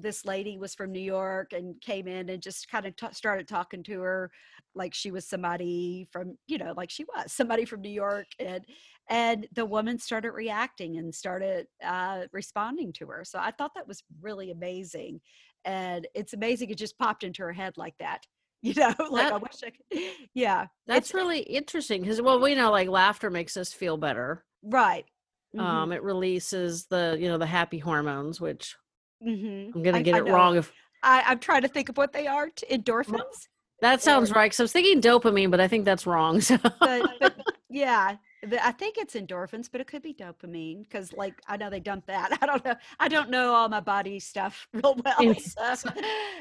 [0.00, 3.46] this lady was from new york and came in and just kind of t- started
[3.48, 4.30] talking to her
[4.74, 8.64] like she was somebody from you know like she was somebody from new york and
[9.10, 13.88] and the woman started reacting and started uh, responding to her so i thought that
[13.88, 15.20] was really amazing
[15.64, 18.26] and it's amazing it just popped into her head like that
[18.62, 19.84] you know like i wish i could
[20.34, 24.44] yeah That's really interesting because well, we know like laughter makes us feel better.
[24.62, 25.06] right
[25.54, 28.76] Mhm, Um, it releases the you know the happy hormones, which
[29.26, 29.74] mhm.
[29.74, 30.32] I'm gonna I- get I it know.
[30.34, 33.48] wrong if I, i'm trying to think of what they are t- endorphins
[33.80, 34.52] that sounds Or- right.
[34.52, 36.40] So I was thinking dopamine, but I think that's wrong.
[36.48, 37.36] So but, but
[37.70, 38.16] yeah
[38.60, 42.06] I think it's endorphins, but it could be dopamine because, like, I know they dump
[42.06, 42.38] that.
[42.42, 42.74] I don't know.
[43.00, 45.34] I don't know all my body stuff real well.
[45.34, 45.90] So,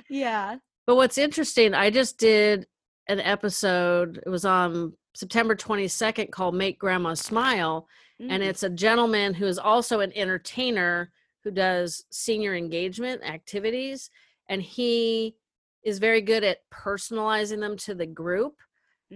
[0.10, 0.58] yeah.
[0.86, 2.68] But what's interesting, I just did
[3.08, 4.22] an episode.
[4.26, 7.88] It was on September 22nd called Make Grandma Smile.
[8.20, 8.48] And Mm.
[8.48, 11.12] it's a gentleman who is also an entertainer
[11.48, 14.10] who does senior engagement activities.
[14.50, 15.38] And he
[15.82, 18.56] is very good at personalizing them to the group.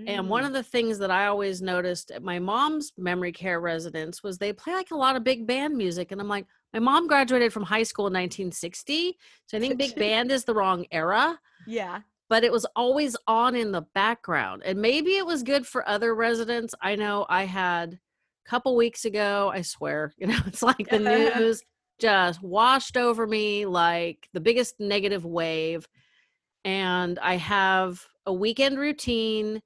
[0.07, 0.47] And one Mm.
[0.47, 4.53] of the things that I always noticed at my mom's memory care residence was they
[4.53, 6.13] play like a lot of big band music.
[6.13, 9.17] And I'm like, my mom graduated from high school in 1960.
[9.47, 11.99] So I think big band is the wrong era, yeah.
[12.29, 14.61] but it was always on in the background.
[14.63, 16.73] And maybe it was good for other residents.
[16.81, 17.99] I know I had
[18.45, 20.99] a couple weeks ago, I swear, you know, it's like the
[21.35, 21.61] news
[22.01, 25.87] just washed over me like the biggest negative wave.
[26.65, 29.61] And I have a weekend routine.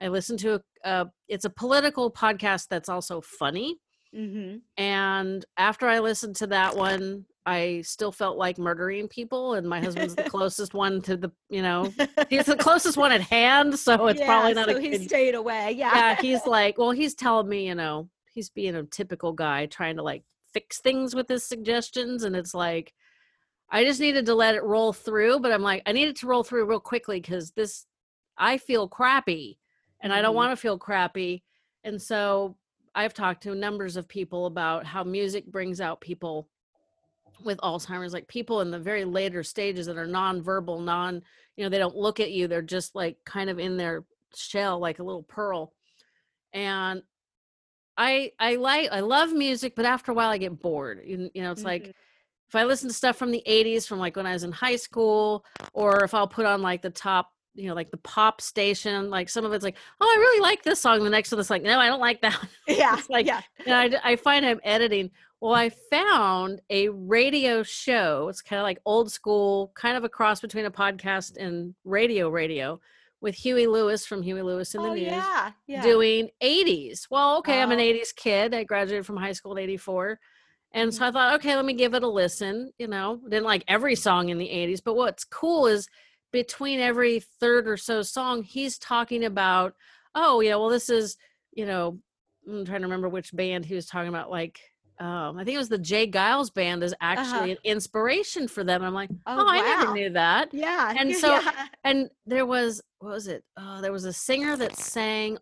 [0.00, 3.76] I listen to a, a it's a political podcast that's also funny.
[4.14, 4.58] Mm-hmm.
[4.76, 9.54] And after I listened to that one, I still felt like murdering people.
[9.54, 11.92] And my husband's the closest one to the, you know,
[12.28, 13.78] he's the closest one at hand.
[13.78, 15.04] So it's probably not so a he good.
[15.04, 15.72] stayed away.
[15.72, 15.94] Yeah.
[15.94, 19.96] Yeah, he's like, well, he's telling me, you know, he's being a typical guy trying
[19.96, 22.22] to like fix things with his suggestions.
[22.24, 22.94] And it's like,
[23.70, 25.40] I just needed to let it roll through.
[25.40, 27.86] But I'm like, I need it to roll through real quickly because this,
[28.36, 29.58] I feel crappy
[30.00, 30.36] and I don't Mhm.
[30.36, 31.42] want to feel crappy.
[31.84, 32.56] And so
[32.94, 36.48] I've talked to numbers of people about how music brings out people
[37.44, 41.22] with Alzheimer's, like people in the very later stages that are nonverbal, non,
[41.56, 42.46] you know, they don't look at you.
[42.46, 45.72] They're just like kind of in their shell, like a little pearl.
[46.52, 47.02] And
[47.96, 51.02] I I like I love music, but after a while I get bored.
[51.04, 51.92] You, you know, it's like Mhm.
[52.48, 54.76] if I listen to stuff from the 80s from like when I was in high
[54.76, 59.10] school, or if I'll put on like the top, you know, like the pop station,
[59.10, 61.04] like some of it's like, oh, I really like this song.
[61.04, 62.34] The next one is like, no, I don't like that.
[62.40, 62.96] one." yeah.
[62.98, 63.42] It's like, yeah.
[63.66, 65.10] and I, I find I'm editing.
[65.40, 68.28] Well, I found a radio show.
[68.28, 72.28] It's kind of like old school, kind of a cross between a podcast and radio
[72.28, 72.80] radio
[73.22, 75.52] with Huey Lewis from Huey Lewis in the oh, News yeah.
[75.68, 75.82] Yeah.
[75.82, 77.06] doing 80s.
[77.08, 77.82] Well, okay, I'm an Oh.
[77.82, 78.52] 80s kid.
[78.52, 80.18] I graduated from high school in 84.
[80.72, 81.04] And so mm-hmm.
[81.04, 82.72] I thought, okay, let me give it a listen.
[82.78, 85.88] You know, didn't like every song in the 80s, but what's cool is
[86.32, 89.74] between every third or so song, he's talking about,
[90.14, 91.16] oh, yeah, well, this is,
[91.52, 91.98] you know,
[92.48, 94.30] I'm trying to remember which band he was talking about.
[94.30, 94.58] Like,
[95.02, 96.08] um, I think it was the J.
[96.08, 98.84] Geils band is actually an inspiration for them.
[98.84, 100.94] I'm like, oh, Oh, I never knew that yeah.
[100.96, 101.66] And so- yeah.
[101.82, 105.38] and there was what was it oh there was a singer that sang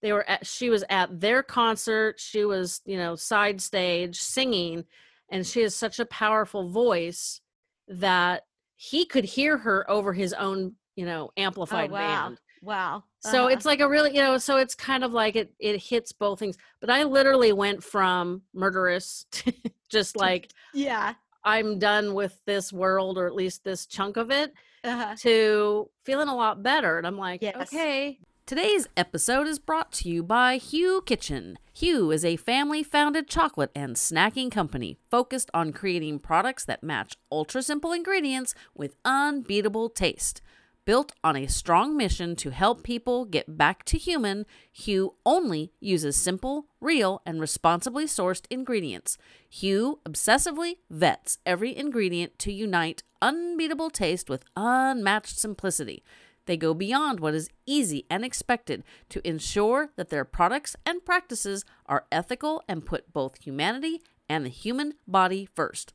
[0.00, 4.84] they were at she was at their concert she was you know side stage singing
[5.30, 7.40] and she has such a powerful voice
[7.88, 8.44] that
[8.76, 11.98] he could hear her over his own you know amplified oh, wow.
[12.24, 13.04] band Wow.
[13.20, 13.48] so Uh-huh.
[13.48, 16.38] it's like a really you know so it's kind of like it it hits both
[16.38, 19.52] things but i literally went from murderous to
[19.90, 21.14] just like yeah.
[21.44, 24.52] i'm done with this world or at least this chunk of it
[24.84, 25.14] Uh-huh.
[25.20, 26.98] to feeling a lot better.
[26.98, 27.54] And I'm like, Yes.
[27.56, 28.18] okay.
[28.46, 31.56] Today's episode is brought to you by Hu Kitchen.
[31.78, 37.14] Hu is a family founded chocolate and snacking company focused on creating products that match
[37.30, 40.42] ultra simple ingredients with unbeatable taste.
[40.84, 44.46] Built on a strong mission to help people get back to human,
[44.84, 49.16] Hu only uses simple, real, and responsibly sourced ingredients.
[49.60, 56.02] Hu obsessively vets every ingredient to unite unbeatable taste with unmatched simplicity.
[56.46, 61.64] They go beyond what is easy and expected to ensure that their products and practices
[61.86, 65.92] are ethical and put both humanity and the human body first.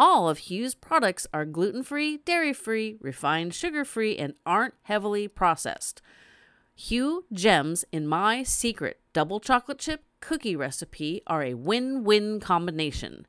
[0.00, 5.28] All of Hu's products are gluten free, dairy free, refined sugar free, and aren't heavily
[5.28, 6.00] processed.
[6.88, 13.26] Hu gems in my secret double chocolate chip cookie recipe are a win win combination.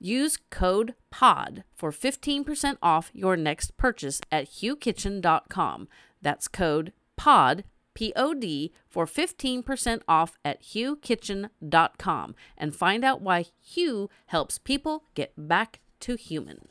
[0.00, 5.86] Use code POD for 15% off your next purchase at hukitchen.com.
[6.22, 13.46] That's code POD, P O D, for 15% off at hukitchen.com and find out why
[13.74, 16.68] Hu helps people get back to human.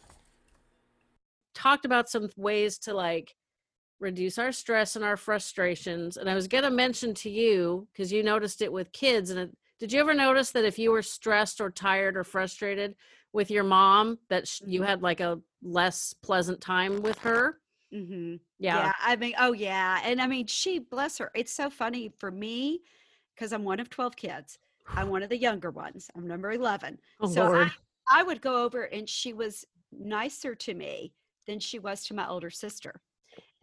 [1.53, 3.35] Talked about some ways to like
[3.99, 6.17] reduce our stress and our frustrations.
[6.17, 9.39] And I was going to mention to you, because you noticed it with kids, and
[9.39, 12.95] it, did you ever notice that if you were stressed or tired or frustrated
[13.31, 17.59] with your mom, that you had like a less pleasant time with her?
[17.93, 18.35] Mm-hmm.
[18.59, 18.77] Yeah.
[18.77, 18.91] Yeah.
[19.01, 19.99] I mean, oh yeah.
[20.03, 21.31] And I mean, she bless her.
[21.35, 22.81] It's so funny for me
[23.35, 24.59] because I'm one of 12 kids.
[24.87, 26.09] I'm one of the younger ones.
[26.15, 26.97] I'm number 11.
[27.19, 27.71] Oh, so Lord.
[28.09, 31.13] I, I would go over and she was nicer to me
[31.47, 33.01] than she was to my older sister.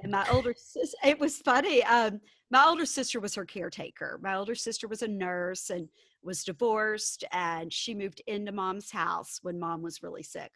[0.01, 1.83] And my older sister, it was funny.
[1.85, 2.21] Um,
[2.51, 4.19] my older sister was her caretaker.
[4.23, 5.89] My older sister was a nurse and
[6.23, 10.53] was divorced, and she moved into mom's house when mom was really sick.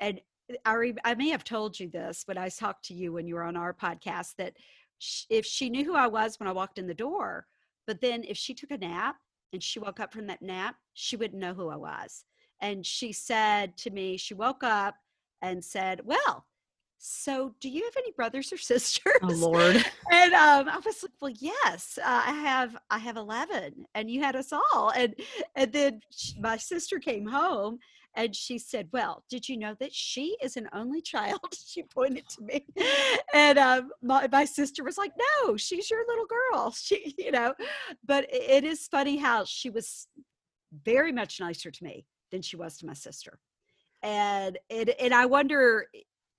[0.00, 0.20] And
[0.64, 3.42] I, I may have told you this, but I talked to you when you were
[3.42, 4.54] on our podcast that
[5.30, 7.46] if she knew who I was when I walked in the door,
[7.86, 9.16] but then if she took a nap
[9.52, 12.24] and she woke up from that nap, she wouldn't know who I was.
[12.60, 14.96] And she said to me, she woke up
[15.42, 16.44] and said, Well,
[16.98, 19.76] so do you have any brothers or sisters Oh Lord.
[20.10, 24.20] and um, i was like well yes uh, i have i have 11 and you
[24.20, 25.14] had us all and
[25.54, 27.78] and then sh- my sister came home
[28.18, 31.40] and she said well did you know that she is an only child?
[31.68, 32.66] She pointed to me.
[33.34, 35.12] And um, my, my sister was like
[35.44, 36.74] no she's your little girl.
[36.86, 37.54] She you know
[38.04, 40.08] but it is funny how she was
[40.84, 43.38] very much nicer to me than she was to my sister.
[44.02, 45.86] And it and i wonder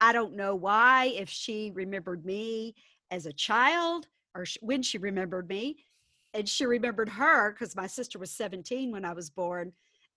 [0.02, 2.76] I don't know why, if she remembered me
[3.12, 5.78] as a child or sh- when she remembered me.
[6.34, 9.74] And she remembered her because my sister was 17 when I was born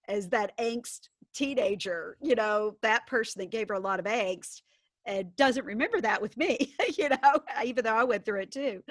[0.08, 4.62] as that angst teenager, you know, that person that gave her a lot of angst
[5.06, 8.82] and doesn't remember that with me, you know, even though I went through it too.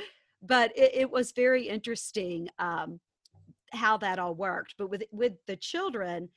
[0.42, 3.00] But it, it was very interesting um,
[3.72, 4.76] how that all worked.
[4.78, 6.30] But with with the children,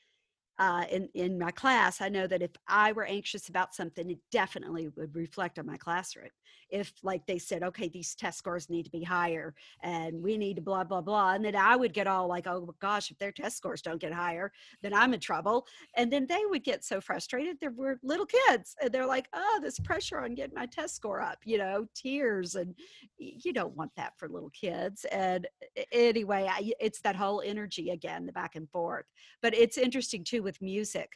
[0.59, 4.18] uh, in in my class, I know that if I were anxious about something, it
[4.30, 6.28] definitely would reflect on my classroom.
[6.70, 10.57] If like they said, okay, these test scores need to be higher, and we need
[10.57, 13.32] to blah blah blah, and then I would get all like, oh gosh, if their
[13.32, 14.52] test scores don't get higher,
[14.82, 15.66] then I'm in trouble.
[15.96, 17.59] And then they would get so frustrated.
[17.61, 21.20] There were little kids, and they're like, oh, this pressure on getting my test score
[21.20, 22.74] up, you know, tears, and
[23.18, 25.05] you don't want that for little kids.
[25.11, 25.46] And
[25.92, 29.05] anyway, I, it's that whole energy again, the back and forth
[29.44, 31.12] but it's interesting too with music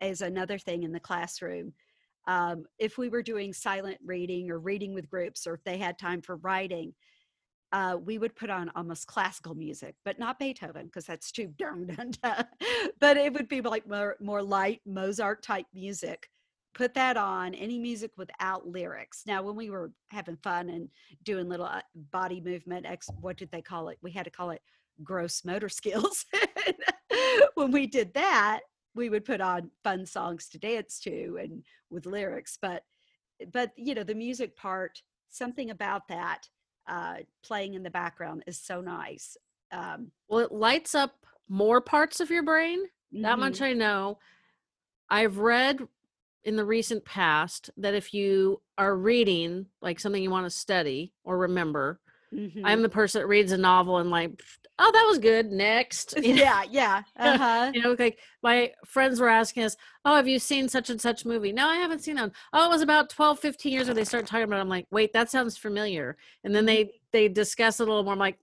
[0.00, 1.72] is another thing in the classroom.
[2.26, 5.98] Um, if we were doing silent reading or reading with groups or if they had
[5.98, 6.94] time for writing
[7.72, 12.12] uh, we would put on almost classical music but not beethoven because that's too dun.
[13.00, 16.28] But it would be like more, more light mozart type music.
[16.74, 19.24] Put that on any music without lyrics.
[19.26, 20.88] Now when we were having fun and
[21.24, 21.80] doing little uh,
[22.12, 23.98] body movement ex what did they call it?
[24.02, 24.62] We had to call it
[25.04, 26.26] gross motor skills
[27.54, 28.60] when we did that
[28.94, 32.82] we would put on fun songs to dance to and with lyrics but
[33.52, 36.48] but you know the music part something about that
[36.88, 39.36] uh playing in the background is so nice
[39.72, 42.80] um Well, it lights up more parts of your brain.
[43.22, 44.18] That much mhm, I know.
[45.10, 45.80] I've read
[46.44, 51.12] in the recent past that if you are reading like something you want to study
[51.24, 52.00] or remember,
[52.34, 52.62] mhm.
[52.64, 54.40] I'm the person that reads a novel and like,
[54.78, 55.50] oh, that was good.
[55.50, 56.14] Next.
[56.22, 60.28] You know, yeah yeah uh-huh you know, like my friends were asking us, oh, have
[60.28, 61.52] you seen such and such movie?
[61.52, 62.32] No, I haven't seen that.
[62.52, 63.94] Oh, it was about 12, 15 years ago.
[63.94, 64.62] They start talking about it.
[64.62, 66.16] I'm like, wait, that sounds familiar.
[66.44, 68.12] And then they they discuss it a little more.
[68.12, 68.38] I'm like,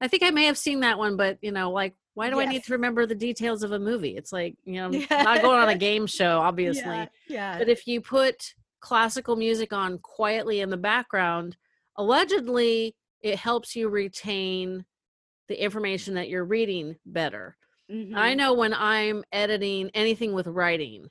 [0.00, 2.46] I think I may have seen that one, but you know, like, why do I
[2.46, 4.16] need to remember the details of a movie?
[4.16, 6.82] It's like, you know, I'm not going on a game show, obviously.
[6.82, 7.58] yeah, yeah.
[7.58, 11.56] But if you put classical music on quietly in the background,
[11.96, 14.84] allegedly it helps you retain
[15.48, 17.56] the information that you're reading better.
[18.14, 21.10] I Mhm, know when I'm editing anything with writing,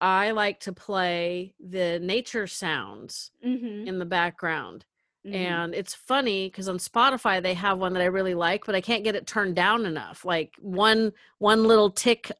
[0.00, 4.86] I like to play the nature sounds mhm, in the background.
[5.24, 5.62] mhm.
[5.62, 8.80] And it's funny because on Spotify they have one that I really like, but I
[8.82, 10.24] can't get it turned down enough.
[10.24, 12.30] Like one one little tick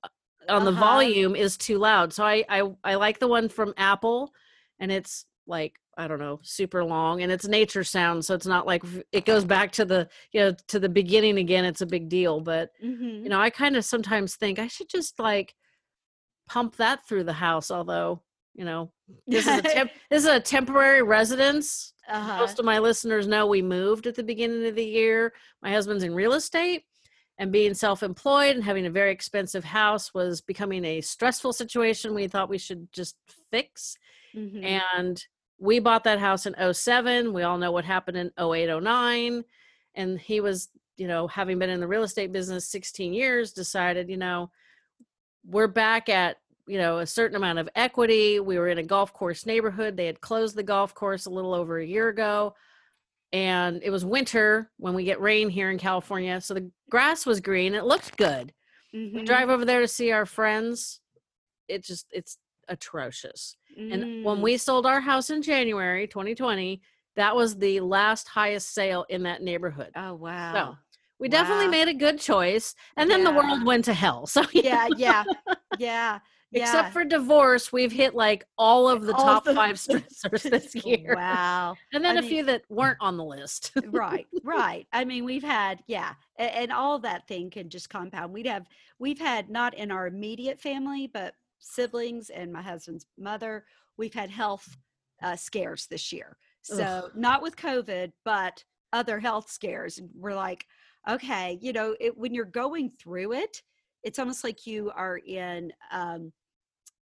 [0.48, 0.72] on the Uh-huh.
[0.72, 2.12] volume is too loud.
[2.12, 4.32] So I, I I like the one from Apple,
[4.78, 8.66] and it's like I don't know, super long, and it's nature sound, so it's not
[8.66, 8.82] like
[9.12, 11.64] it goes back to the you know to the beginning again.
[11.64, 13.22] It's a big deal, but Mhm.
[13.22, 15.55] you know I kind of sometimes think I should just like
[16.49, 17.70] pump that through the house.
[17.70, 18.22] Although
[18.55, 18.90] you know
[19.26, 21.93] this is a temp- this is a temporary residence.
[22.09, 22.38] uh-huh.
[22.38, 25.32] Most of my listeners know we moved at the beginning of the year.
[25.62, 26.84] My husband's in real estate,
[27.38, 32.14] and being self-employed and having a very expensive house was becoming a stressful situation.
[32.14, 33.16] We thought we should just
[33.51, 33.97] fix,
[34.34, 34.64] Mhm.
[34.64, 35.24] and
[35.62, 37.32] we bought that house in 07.
[37.32, 39.44] We all know what happened in 08, 09.
[39.94, 44.08] And he was, you know, having been in the real estate business 16 years, decided,
[44.10, 44.50] you know,
[45.46, 48.40] we're back at, you know, a certain amount of equity.
[48.40, 49.96] We were in a golf course neighborhood.
[49.96, 52.56] They had closed the golf course a little over a year ago.
[53.32, 56.40] And it was winter when we get rain here in California.
[56.40, 57.76] So the grass was green.
[57.76, 58.52] It looked good.
[58.92, 59.26] We Mhm.
[59.26, 61.00] drive over there to see our friends.
[61.68, 62.36] It just, it's
[62.68, 63.56] atrocious.
[63.76, 64.42] And when Mm.
[64.42, 66.80] we sold our house in January 2020,
[67.16, 69.90] that was the last highest sale in that neighborhood.
[69.96, 70.52] Oh wow.
[70.52, 70.76] So
[71.18, 72.74] we definitely made a good choice.
[72.96, 74.26] And then the world went to hell.
[74.26, 75.24] So yeah, yeah,
[75.78, 76.18] yeah.
[76.54, 76.64] Yeah.
[76.64, 80.74] Except for divorce, we've hit like all of the All top the- five stressors this
[80.84, 81.14] year.
[81.16, 81.76] Wow.
[81.94, 83.72] And then I a mean- few that weren't on the list.
[83.86, 88.32] right right i mean we've had yeah a- and, all that thing can just compound
[88.34, 88.66] we'd have
[88.98, 93.64] we've had not in our immediate family but siblings and my husband's mother
[93.96, 94.76] we've had health
[95.22, 100.66] uh, scares this year so not with covid but other health scares and we're like
[101.08, 103.62] okay you know it, when you're going through it
[104.02, 106.32] it's almost like you are in um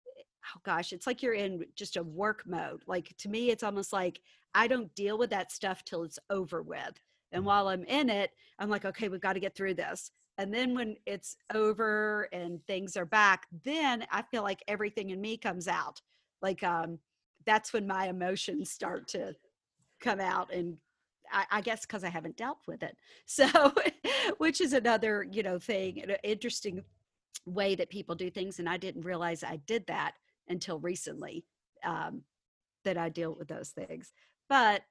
[0.04, 3.92] oh gosh it's like you're in just a work mode like to me it's almost
[3.92, 4.20] like
[4.56, 6.98] I don't deal with that stuff till it's over with.
[7.30, 10.10] And while I'm in it, I'm like, okay, we've got to get through this.
[10.38, 15.20] And then when it's over and things are back, then I feel like everything in
[15.20, 16.00] me comes out.
[16.42, 16.98] Like um,
[17.46, 19.34] that's when my emotions start to
[20.00, 20.76] come out and
[21.32, 22.96] I, I guess because I haven't dealt with it.
[23.26, 23.72] So,
[24.38, 26.82] which is another, you know, thing, an interesting
[27.44, 28.58] way that people do things.
[28.58, 30.12] And I didn't realize I did that
[30.48, 31.44] until recently
[31.84, 32.22] um,
[32.84, 34.12] that I deal with those things.
[34.48, 34.82] But,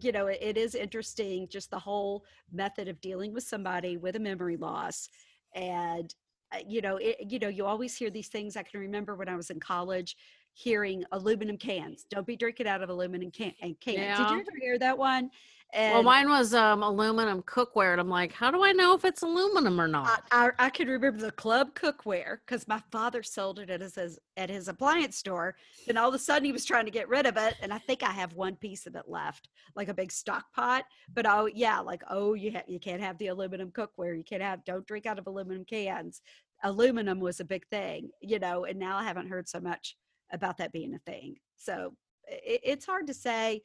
[0.00, 4.20] you know, it, is interesting just the whole method of dealing with somebody with a
[4.20, 5.08] memory loss.
[5.54, 6.14] And,
[6.52, 8.56] uh, you know, it, you know, you always hear these things.
[8.56, 10.16] I can remember when I was in college
[10.56, 12.06] hearing aluminum cans.
[12.10, 14.18] Don't be drinking out of aluminum can- and cans.
[14.18, 15.30] Did you ever hear that one?
[15.74, 17.92] And well, mine was um, aluminum cookware.
[17.92, 20.22] And I'm like, how do I know if it's aluminum or not?
[20.30, 24.48] I, I can remember the club cookware because my father sold it at his at
[24.48, 25.56] his appliance store.
[25.86, 27.78] Then all of a sudden he was trying to get rid of it, and I
[27.78, 30.84] think I have one piece of it left, like a big stock pot.
[31.12, 34.16] But oh yeah, like oh you ha- you can't have the aluminum cookware.
[34.16, 36.22] You can't have don't drink out of aluminum cans.
[36.64, 39.94] Aluminum was a big thing, you know, and now I haven't heard so much
[40.32, 41.36] about that being a thing.
[41.56, 41.94] So
[42.26, 43.62] it, it's hard to say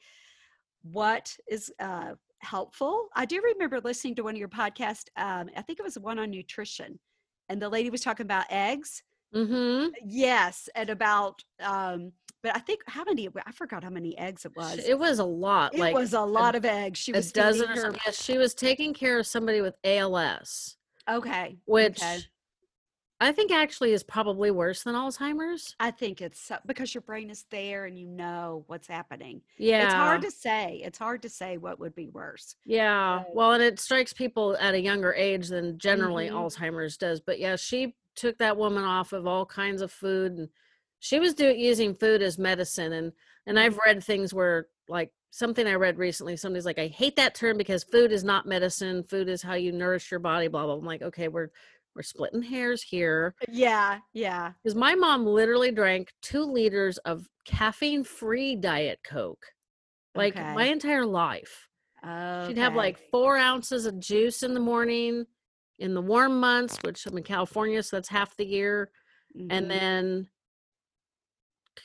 [0.82, 3.08] what is uh, helpful.
[3.14, 5.06] I do remember listening to one of your podcasts.
[5.16, 6.98] Um, I think it was one on nutrition,
[7.48, 9.02] and the lady was talking about eggs.
[9.34, 9.90] Mm-hmm.
[10.04, 11.42] Yes, and about.
[11.60, 13.28] Um, but I think how many?
[13.46, 14.78] I forgot how many eggs it was.
[14.78, 15.74] It was a lot.
[15.74, 16.98] It like was a lot of eggs.
[16.98, 17.94] She a was dozen her.
[18.04, 20.76] Yes, she was taking care of somebody with ALS,
[21.08, 22.18] Okay, which okay.
[23.22, 25.76] I think actually is probably worse than Alzheimer's.
[25.78, 29.42] I think it's because your brain is there and you know what's happening.
[29.58, 29.84] Yeah.
[29.84, 30.80] It's hard to say.
[30.84, 32.56] It's hard to say what would be worse.
[32.64, 33.22] Yeah.
[33.22, 36.32] So- Well, and it strikes people at a younger age than generally Mhm.
[36.34, 37.20] Alzheimer's does.
[37.20, 40.48] But yeah, she took that woman off of all kinds of food and
[40.98, 43.12] she was do, using food as medicine and
[43.46, 47.34] and I've read things where like something I read recently somebody's like I hate that
[47.34, 49.02] term because food is not medicine.
[49.04, 50.74] Food is how you nourish your body blah blah.
[50.74, 51.50] I'm like, "Okay, we're
[51.94, 54.52] we're splitting hairs here." Yeah, yeah.
[54.64, 59.46] Cuz my mom literally drank 2 liters of caffeine-free diet coke
[60.14, 60.54] like Okay.
[60.54, 61.68] my entire life.
[62.46, 65.26] She'd have like four ounces of juice in the morning
[65.78, 68.90] in the warm months, which I'm in California, so that's half the year,
[69.34, 69.50] Mhm.
[69.50, 70.30] and then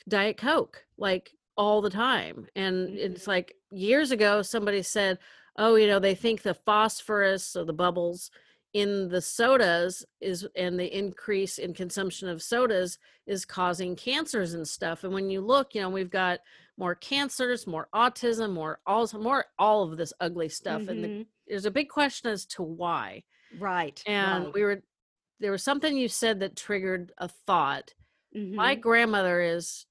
[0.08, 2.46] Diet Coke, like all the time.
[2.54, 3.28] And it's Mhm.
[3.28, 5.18] like years ago, somebody said,
[5.56, 8.30] Oh, you know, they think the phosphorus, so the bubbles
[8.74, 14.66] in the sodas is and the increase in consumption of sodas is causing cancers and
[14.68, 15.04] stuff.
[15.04, 16.40] And when you look, you know, we've got
[16.76, 20.88] more cancers, more autism, more all more all of this ugly stuff.
[20.88, 21.26] And the Mhm.
[21.46, 23.24] there's a big question as to why.
[23.50, 24.02] right.
[24.06, 24.54] And right.
[24.54, 24.82] we were
[25.40, 27.94] there was something you said that triggered a thought.
[28.56, 28.80] My Mhm.
[28.80, 29.86] grandmother is,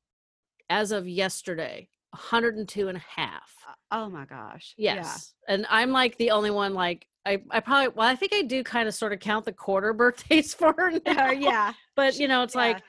[0.70, 3.54] as of yesterday, 102 and a half.
[3.68, 4.74] Uh, Oh my gosh.
[4.78, 5.34] Yes.
[5.48, 8.64] And I'm like the only one like I, I probably well, I think I do
[8.64, 11.30] kind of sort of count the quarter birthdays for her now.
[11.30, 11.30] Yeah.
[11.30, 11.74] Uh, yeah.
[11.96, 12.62] But you know, it's yeah.
[12.62, 12.84] like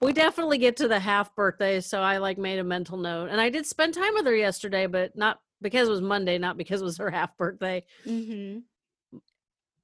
[0.00, 3.28] we definitely get to the half birthday, so I like made a mental note.
[3.30, 6.56] And I did spend time with her yesterday, but not because it was Monday, not
[6.56, 7.84] because it was her half birthday.
[8.06, 8.62] Mhm.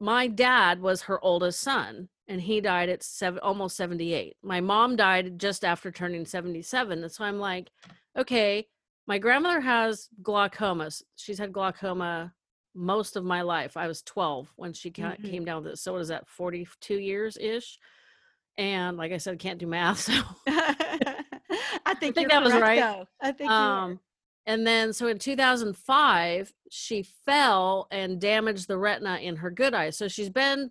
[0.01, 4.97] my dad was her oldest son and he died at seven almost 78 my mom
[4.97, 7.71] died just after turning 77 and so i'm like
[8.17, 8.67] okay
[9.07, 12.33] my grandmother has glaucoma she's had glaucoma
[12.75, 15.31] most of my life i was 12 when she ca- Mhm.
[15.31, 17.79] came down with it so what is that 42 years ish
[18.57, 20.13] and like i said can't do math so
[21.85, 22.81] I think, think that was right.
[22.81, 23.07] though.
[23.21, 24.01] I think um
[24.47, 29.91] and then so in 2005 she fell and damaged the retina in her good eye
[29.91, 30.71] so she's been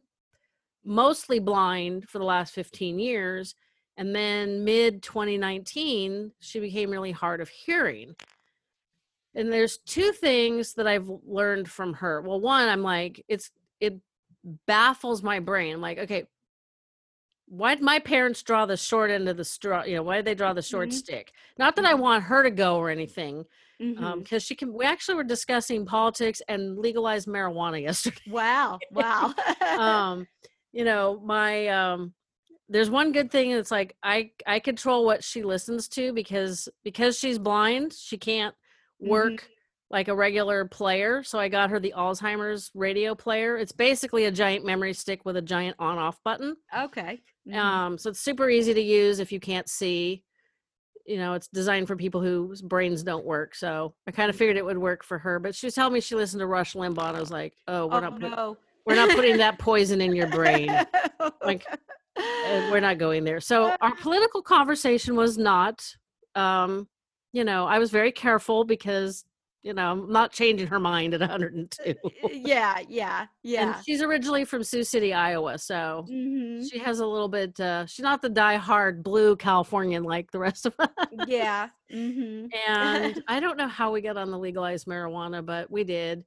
[0.83, 3.55] mostly blind for the last 15 years
[3.97, 8.15] and then mid 2019 she became really hard of hearing
[9.35, 13.99] and there's two things that i've learned from her well one i'm like it's it
[14.65, 16.25] baffles my brain i'm like okay
[17.47, 20.25] why did my parents draw the short end of the straw you know why did
[20.25, 20.93] they draw the short Mhm.
[20.93, 21.99] stick not that i Mhm.
[21.99, 23.45] want her to go or anything
[24.17, 28.79] because she can we actually were discussing politics and legalized marijuana yesterday wow.
[28.91, 29.33] Wow.
[29.77, 30.27] um
[30.71, 32.13] you know my um
[32.69, 37.17] there's one good thing it's like i i control what she listens to because because
[37.17, 38.55] she's blind she can't
[38.99, 39.39] work Mhm.
[39.89, 44.31] like a regular player so i got her the alzheimer's radio player it's basically a
[44.31, 47.21] giant memory stick with a giant on off button Okay.
[47.47, 47.55] Mhm.
[47.57, 50.23] um so it's super easy to use if you can't see
[51.05, 54.55] you know it's designed for people whose brains don't work so i kind of figured
[54.55, 57.07] it would work for her but she was telling me she listened to rush limbaugh
[57.09, 58.57] and i was like oh we're oh not put- no.
[58.85, 60.69] We're not putting that poison in your brain
[61.43, 61.65] Like,
[62.17, 63.39] uh, we're not going there.
[63.39, 65.83] So our political conversation was not,
[66.35, 66.87] um,
[67.33, 69.23] you know, I was very careful because,
[69.63, 71.95] you know, I'm not changing her mind at 102.
[72.33, 73.75] yeah, yeah, yeah.
[73.75, 76.63] And she's originally from Sioux City, Iowa, so Mhm.
[76.69, 77.59] she has a little bit.
[77.59, 80.89] Uh, she's not the die-hard blue Californian like the rest of us.
[81.27, 81.69] Yeah.
[81.91, 86.23] hmm and I don't know how we got on the legalized marijuana, but we did.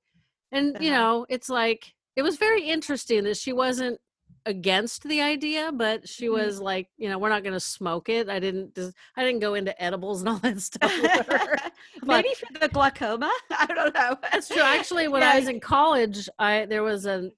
[0.53, 0.99] And you Uh-huh.
[1.01, 3.99] know, it's like it was very interesting that she wasn't
[4.47, 6.33] against the idea, but she Mhm.
[6.35, 8.29] was like, you know, we're not going to smoke it.
[8.29, 8.79] I didn't.
[9.17, 10.93] I didn't go into edibles and all that stuff.
[12.03, 13.33] But- Maybe for the glaucoma.
[13.51, 14.17] I don't know.
[14.31, 14.61] That's true.
[14.63, 17.31] Actually, when I was in college, I there was a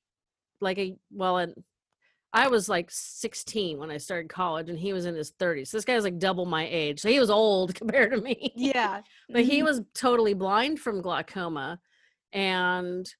[0.60, 1.54] like a well, an,
[2.32, 5.70] I was like 16 when I started college, and he was in his 30s.
[5.70, 8.52] This guy was like double my age, so he was old compared to me.
[8.56, 9.02] yeah.
[9.28, 9.64] but he Mhm.
[9.64, 11.78] was totally blind from glaucoma
[12.32, 13.14] and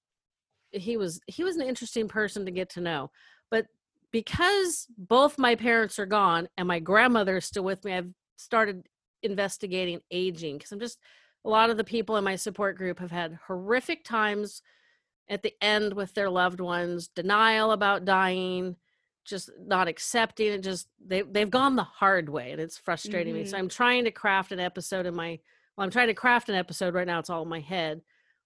[0.77, 3.11] he was he was an interesting person to get to know
[3.51, 3.67] but
[4.13, 8.87] because both my parents are gone and my grandmother is still with me i've started
[9.23, 10.99] investigating aging because i'm just
[11.45, 14.63] a lot of the people in my support group have had horrific times
[15.29, 18.77] at the end with their loved ones denial about dying
[19.25, 23.45] just not accepting it just they, they've gone the hard way and it's frustrating me
[23.45, 23.61] so Mhm.
[23.61, 25.39] i'm trying to craft an episode in my
[25.77, 27.19] well, I'm trying to craft an episode right now.
[27.19, 28.01] It's all in my head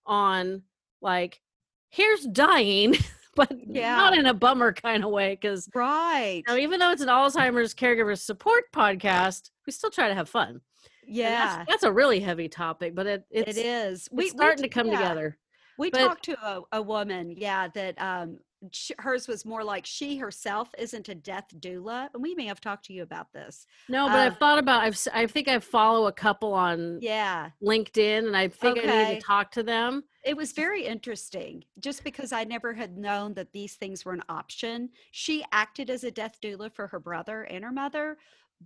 [0.04, 0.62] on
[1.00, 1.40] like,
[1.90, 2.96] here's dying,
[3.36, 5.34] but not in a bummer kind of way.
[5.34, 6.42] Because Right.
[6.48, 10.60] know, even though it's an Alzheimer's caregiver support podcast, we still try to have fun.
[11.06, 11.56] Yeah.
[11.58, 14.08] that's, that's a really heavy topic, but it, it's, it is.
[14.12, 14.98] we starting we, to come yeah.
[14.98, 15.38] together.
[15.78, 18.38] We But- talked to a, a woman, yeah, that um,
[18.98, 22.84] hers was more like she herself isn't a death doula, and we may have talked
[22.86, 23.66] to you about this.
[23.88, 24.82] No, but I've Uh, thought about.
[24.82, 29.20] I've i think I follow a couple on Yeah, LinkedIn, and I think I need
[29.20, 30.04] to talk to them.
[30.24, 31.64] it was very interesting.
[31.78, 36.04] Just because I never had known that these things were an option, she acted as
[36.04, 38.18] a death doula for her brother and her mother,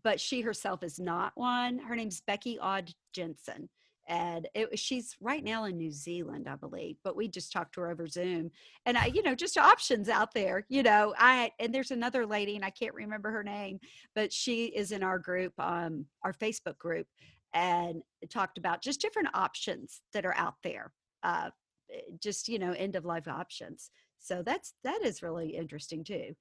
[0.02, 1.78] but she herself is not one.
[1.78, 3.68] Her name's Becky Odd Jensen.
[4.06, 7.80] And it, she's right now in New Zealand, I believe, but we just talked to
[7.80, 8.50] her over Zoom.
[8.84, 11.14] And I, you know, just options out there, you know.
[11.18, 13.80] I and there's another lady, and I can't remember her name,
[14.14, 17.06] but she is in our group, um, our Facebook group,
[17.54, 20.92] and talked about just different options that are out there.
[21.22, 21.50] Uh,
[21.92, 23.90] eh, just you know, end of life options.
[24.18, 26.34] So that's that is really interesting too.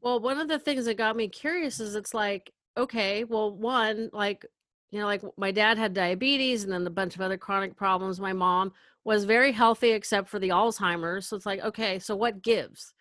[0.00, 4.10] Well, one of the things that got me curious is it's like, okay, well, one,
[4.12, 4.46] like,
[4.90, 8.20] you know, like my dad had diabetes and then a bunch of other chronic problems.
[8.20, 8.72] My mom
[9.04, 11.28] was very healthy except for the Alzheimer's.
[11.28, 12.94] So it's like, okay, so what gives?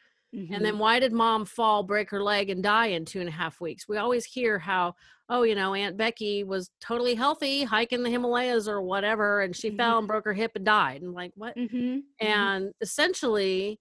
[0.52, 0.66] And Mhm.
[0.66, 3.60] then why did mom fall, break her leg, and die in two and a half
[3.62, 3.88] weeks?
[3.88, 4.96] We always hear how,
[5.30, 9.70] oh, you know, Aunt Becky was totally healthy, hiking the Himalayas or whatever, and she
[9.70, 9.78] Mhm.
[9.78, 11.02] fell and broke her hip and died.
[11.02, 11.58] And like, what?
[11.58, 12.52] Mhm, mhm.
[12.60, 13.80] and essentially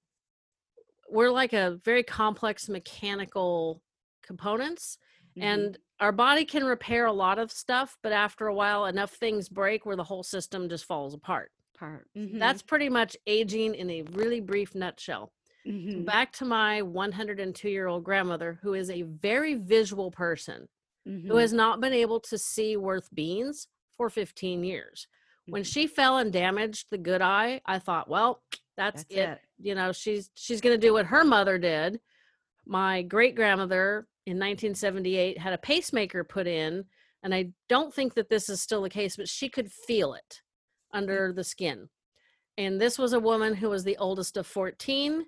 [1.09, 3.82] we're like a very complex mechanical
[4.22, 4.98] components
[5.37, 5.68] Mhm.
[5.68, 9.49] and our body can repair a lot of stuff but after a while enough things
[9.49, 12.09] break where the whole system just falls apart part.
[12.14, 15.32] Mhm, that's pretty much aging in a really brief nutshell
[15.89, 20.68] So mhm, back to my 102 year old grandmother who is a very visual person
[21.28, 25.09] who mhm, has not been able to see worth beans for 15 years
[25.51, 25.64] when mhm.
[25.64, 28.43] she fell and damaged the good eye i thought well
[28.76, 29.32] that's, That's it.
[29.32, 29.41] it.
[29.59, 32.01] you know she's she's going to do what her mother did
[32.66, 36.85] my great grandmother in 1978 had a pacemaker put in
[37.22, 40.41] and i don't think that this is still the case but she could feel it
[40.93, 41.89] under the skin.
[42.59, 45.24] And this was a woman who was the oldest of 14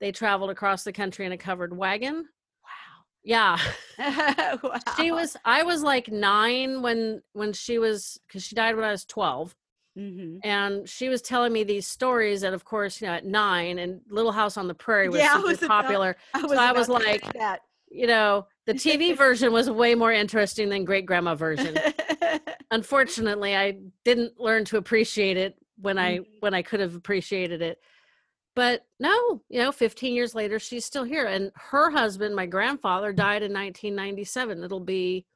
[0.00, 2.24] they traveled across the country in a covered wagon.
[2.64, 3.04] Wow.
[3.22, 3.56] Yeah.
[4.62, 4.78] Wow.
[4.96, 8.90] she was i was like nine when when she was because she died when i
[8.90, 9.54] was 12
[9.98, 10.38] Mm-hmm.
[10.42, 14.00] and she was telling me these stories and of course you know at nine and
[14.08, 16.16] little house on the prairie was Yeah, I super was about- popular.
[16.32, 17.60] I was, I was about to say like, that.
[17.92, 21.76] You know the tv version was way more interesting than great grandma version
[22.70, 26.26] unfortunately i didn't learn to appreciate it when i Mhm.
[26.40, 27.80] when i could have appreciated it
[28.54, 33.12] but no you know 15 years later she's still here and her husband my grandfather
[33.12, 35.26] died in 1997 it'll be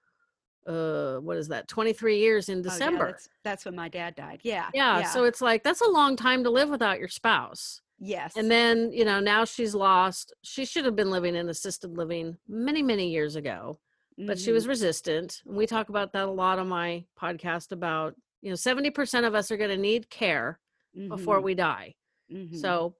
[0.66, 4.14] uh what is that 23 years in Oh, yeah, december that's, that's when my dad
[4.16, 4.40] died.
[4.42, 4.70] Yeah.
[4.74, 8.32] yeah, so it's like that's a long time to live without your spouse yes.
[8.36, 12.36] and then you know now she's lost she should have been living in assisted living
[12.48, 13.78] many many years ago
[14.18, 14.54] but she Mhm.
[14.54, 15.42] was resistant.
[15.46, 19.34] And we talk about that a lot on my podcast about, you know, 70% of
[19.34, 20.58] us are going to need care
[21.08, 21.42] before Mhm.
[21.42, 21.94] we die.
[22.32, 22.56] Mhm.
[22.58, 22.94] So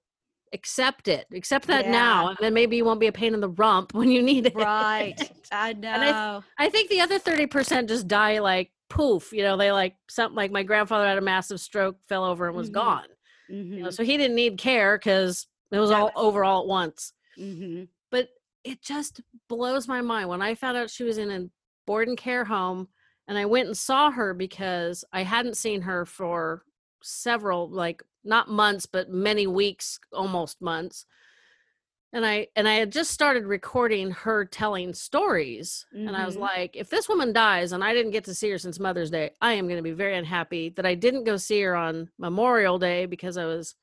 [0.53, 1.25] accept it.
[1.33, 2.27] Accept that now.
[2.27, 4.53] And then maybe you won't be a pain in the rump when you need it.
[4.55, 5.19] right.
[5.51, 6.43] I know.
[6.59, 9.33] I I think the other 30% just die like poof.
[9.33, 12.55] You know, they like something like my grandfather had a massive stroke, fell over and
[12.55, 12.73] was Mhm.
[13.49, 13.71] Gone.
[13.71, 17.13] You know, so he didn't need care because it was all over all at once.
[17.37, 17.87] Mhm.
[18.11, 18.29] But
[18.63, 21.49] it just blows my mind when I found out she was in a
[21.85, 22.89] board and care home
[23.27, 26.63] and I went and saw her because I hadn't seen her for
[27.01, 31.05] several like not months but many weeks almost months
[32.13, 36.41] and I and I had just started recording her telling stories and I was Mhm.
[36.41, 39.31] like if this woman dies and I didn't get to see her since Mother's Day
[39.41, 42.79] I am going to be very unhappy that I didn't go see her on Memorial
[42.79, 43.75] Day because I was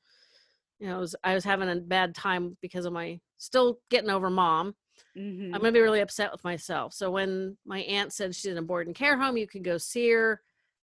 [0.79, 4.09] you know I was, I was having a bad time because of my still getting
[4.09, 4.75] over mom
[5.15, 5.53] Mhm.
[5.53, 6.93] I'm gonna be really upset with myself.
[6.93, 9.77] So when my aunt said she's in a board and care home, you could go
[9.77, 10.41] see her,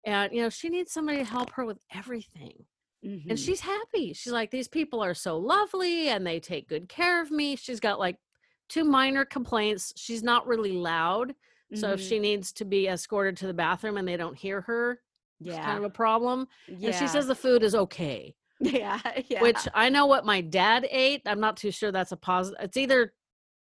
[0.06, 2.66] and you know she needs somebody to help her with everything,
[3.04, 3.38] and Mhm.
[3.38, 4.14] she's happy.
[4.14, 7.56] She's like, these people are so lovely, and they take good care of me.
[7.56, 8.18] She's got like
[8.70, 9.93] two minor complaints.
[9.97, 11.36] She's not really loud,
[11.76, 12.08] so if Mhm.
[12.10, 15.01] she needs to be escorted to the bathroom and they don't hear her,
[15.41, 15.66] it's yeah.
[15.66, 16.47] kind of a problem.
[16.68, 16.88] yeah.
[16.89, 18.99] And she says the food is okay, yeah.
[19.28, 19.41] Yeah.
[19.41, 21.22] which I know what my dad ate.
[21.26, 22.60] I'm not too sure that's a positive.
[22.64, 23.14] It's either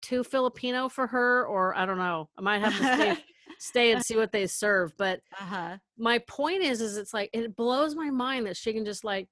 [0.03, 2.29] too Filipino for her, or I don't know.
[2.39, 3.25] I might have to stay
[3.63, 4.93] stay and see what they serve.
[4.97, 5.79] But uh-huh.
[5.97, 9.29] my point is, is it's like it blows my mind that she can just like,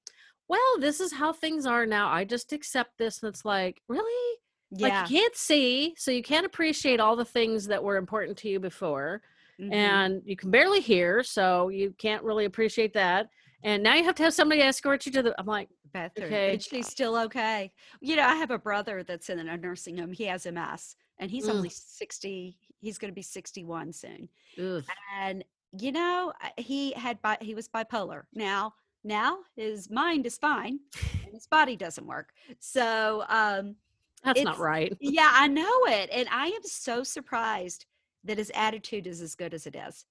[0.48, 2.08] well, this is how things are now.
[2.08, 4.38] I just accept this, and it's like, really,
[4.70, 5.00] Yeah.
[5.00, 8.48] like you can't see, so you can't appreciate all the things that were important to
[8.48, 9.22] you before,
[9.60, 9.72] Mhm.
[9.72, 13.28] and you can barely hear, so you can't really appreciate that.
[13.62, 15.34] And now you have to have somebody escort you to the.
[15.38, 16.26] I'm like, bathroom.
[16.26, 16.52] okay.
[16.54, 17.72] And she's still okay.
[18.00, 20.12] You know, I have a brother that's in a nursing home.
[20.12, 22.56] He has MS and he's only 60.
[22.80, 24.28] He's going to be 61 soon.
[24.58, 24.84] ugh.
[25.18, 25.44] And,
[25.78, 28.22] you know, he had, bi- he was bipolar.
[28.34, 28.74] Now,
[29.04, 30.80] now his mind is fine
[31.24, 32.32] and his body doesn't work.
[32.58, 33.76] So, um,
[34.24, 34.94] that's not right.
[35.00, 36.10] yeah, I know it.
[36.12, 37.86] And I am so surprised
[38.24, 40.04] that his attitude is as good as it is.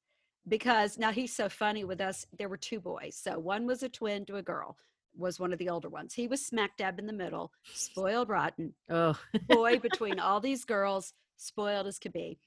[0.47, 2.26] Because now he's so funny with us.
[2.38, 3.15] There were two boys.
[3.15, 4.78] So one was a twin to a girl,
[5.15, 6.13] was one of the older ones.
[6.15, 11.13] He was smack dab in the middle, spoiled rotten, Oh, boy between all these girls,
[11.38, 12.39] spoiled as could be.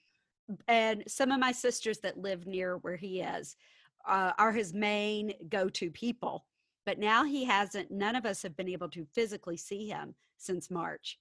[0.68, 3.56] And some of my sisters that live near where he is
[4.06, 6.46] uh, are his main go to people.
[6.84, 10.70] But now he hasn't, none of us have been able to physically see him since
[10.70, 11.18] March.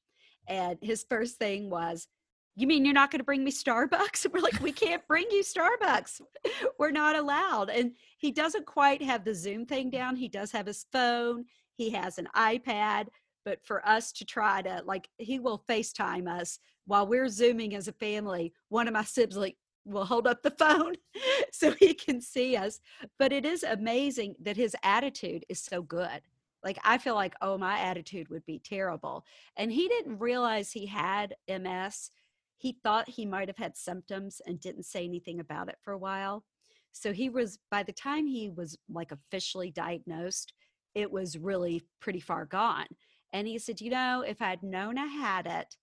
[0.47, 2.07] And his first thing was,
[2.55, 4.25] You mean you're not going to bring me Starbucks?
[4.33, 6.21] We're like, We can't bring you Starbucks.
[6.79, 7.69] We're not allowed.
[7.69, 10.15] And he doesn't quite have the Zoom thing down.
[10.15, 13.07] He does have his phone, he has an iPad.
[13.45, 17.87] But for us to try to, like, he will FaceTime us while we're Zooming as
[17.87, 18.53] a family.
[18.69, 20.93] One of my siblings will hold up the phone
[21.51, 22.79] so he can see us.
[23.17, 26.21] But it is amazing that his attitude is so good.
[26.63, 29.25] Like, I feel like, oh, my attitude would be terrible.
[29.57, 32.11] And he didn't realize he had MS.
[32.57, 35.97] He thought he might have had symptoms and didn't say anything about it for a
[35.97, 36.43] while.
[36.91, 40.53] So he was, by the time he was like officially diagnosed,
[40.93, 42.85] it was really pretty far gone.
[43.33, 45.75] And he said, you know, if I'd known I had it,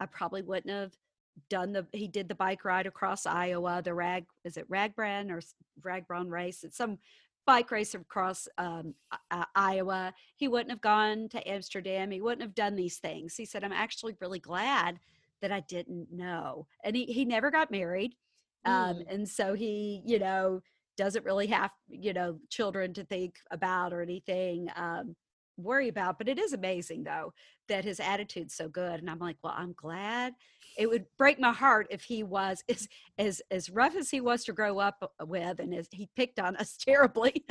[0.00, 0.92] I probably wouldn't have
[1.48, 5.40] done the, he did the bike ride across Iowa, the rag, is it Ragbran or
[5.82, 6.62] Ragbron race?
[6.64, 6.98] It's some
[7.46, 8.94] bike race across um,
[9.30, 10.14] I- Iowa.
[10.36, 12.10] He wouldn't have gone to Amsterdam.
[12.10, 13.34] He wouldn't have done these things.
[13.36, 14.98] He said, I'm actually really glad
[15.40, 16.66] that I didn't know.
[16.84, 18.14] And he, he never got married.
[18.64, 19.04] Um, Mm.
[19.14, 20.62] and so he, you know,
[20.96, 25.16] doesn't really have, you know, children to think about or anything, um,
[25.62, 26.18] worry about.
[26.18, 27.32] But it is amazing though
[27.68, 29.00] that his attitude's so good.
[29.00, 30.34] And I'm like, well, I'm glad.
[30.76, 32.88] It would break my heart if he was as
[33.18, 36.56] as as rough as he was to grow up with, and as he picked on
[36.56, 37.44] us terribly.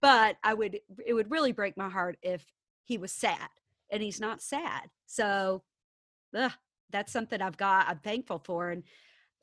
[0.00, 2.44] But I would, it would really break my heart if
[2.84, 3.48] he was sad,
[3.90, 4.90] and he's not sad.
[5.06, 5.62] So,
[6.36, 6.52] ugh,
[6.90, 7.88] that's something I've got.
[7.88, 8.82] I'm thankful for, and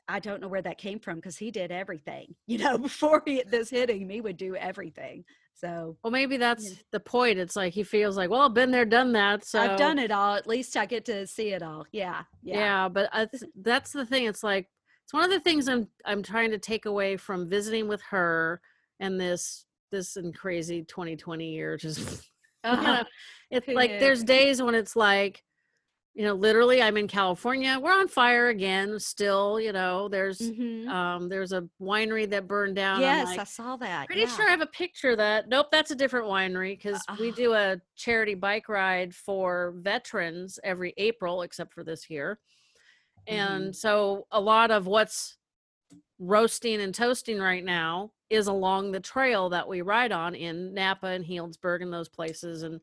[0.08, 2.36] I don't know where that came from because he did everything.
[2.48, 5.26] You know, before he, this hitting, he would do everything.
[5.56, 7.40] So well, maybe that's the point.
[7.40, 9.46] It's like he feels like, well, I've been there, done that.
[9.46, 10.36] So I've done it all.
[10.36, 11.86] At least I get to see it all.
[11.92, 14.26] Yeah, Yeah, yeah, but I, th- that's the thing.
[14.26, 14.68] It's like
[15.06, 18.62] it's one of the things I'm I'm trying to take away from visiting with her
[19.00, 21.78] and this this and crazy 2020 year.
[21.78, 22.30] Just
[22.66, 22.82] Uh-huh.
[22.82, 23.04] know,
[23.52, 24.00] it's Who like knew?
[24.00, 25.44] there's days when it's like,
[26.16, 27.80] you know, literally I'm in California.
[27.82, 29.00] We're on fire again.
[29.00, 30.88] Still, you know, there's Mhm.
[30.88, 33.02] um there's a winery that burned down.
[33.02, 34.06] Yes, like, I saw that.
[34.06, 34.28] Pretty yeah.
[34.28, 35.50] sure I have a picture of that.
[35.50, 37.36] Nope, that's a different winery because we oh.
[37.36, 42.40] do a charity bike ride for veterans every April, except for this year.
[43.28, 43.36] Mm-hmm.
[43.36, 45.38] And so a lot of what's
[46.20, 51.08] roasting and toasting right now is along the trail that we ride on in Napa
[51.08, 52.64] and Healdsburg and those places.
[52.64, 52.82] And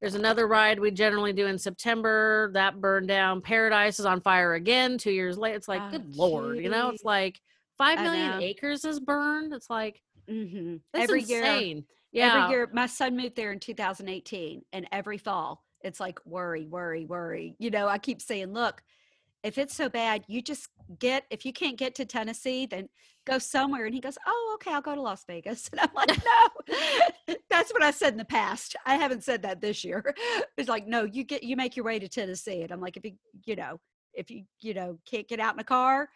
[0.00, 3.40] there's another ride we generally do in September that burned down.
[3.40, 5.56] Paradise is on fire again two years later.
[5.56, 7.40] It's like, Oh, good lord, you know, it's like
[7.78, 9.52] five million acres is burned.
[9.52, 11.82] It's like hmm that's Every year.
[12.12, 12.36] Yeah.
[12.36, 17.04] every year, my son moved there in 2018, and every fall, it's like worry, worry,
[17.04, 17.56] worry.
[17.58, 18.82] You know, I keep saying, look,
[19.44, 20.68] if it's so bad, you just
[20.98, 21.24] get.
[21.30, 22.88] If you can't get to Tennessee, then
[23.26, 23.84] go somewhere.
[23.84, 25.68] And he goes, oh, okay, I'll go to Las Vegas.
[25.72, 26.18] And I'm like,
[27.28, 28.74] no, that's what I said in the past.
[28.86, 30.14] I haven't said that this year.
[30.56, 32.62] It's like, no, you get, you make your way to Tennessee.
[32.62, 33.12] And I'm like, if you,
[33.44, 33.78] you know,
[34.14, 36.08] if you, you know, can't get out in a car,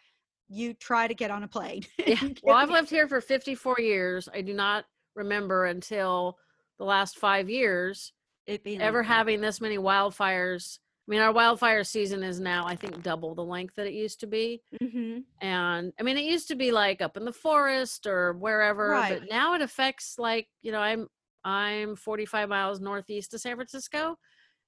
[0.47, 1.83] you try to get on a plane.
[2.05, 2.29] Yeah.
[2.41, 4.27] Well, I've lived here for 54 years.
[4.33, 6.37] I do not remember until
[6.79, 8.11] the last five years
[8.47, 10.79] it being ever like having this many wildfires.
[11.09, 14.19] I mean, our wildfire season is now, I think, double the length that it used
[14.19, 14.61] to be.
[14.81, 15.25] Mhm.
[15.41, 19.09] And I mean, it used to be like up in the forest or wherever, Right.
[19.09, 21.07] but now it affects like, you know, I'm
[21.45, 24.17] I'm 45 miles northeast of San Francisco.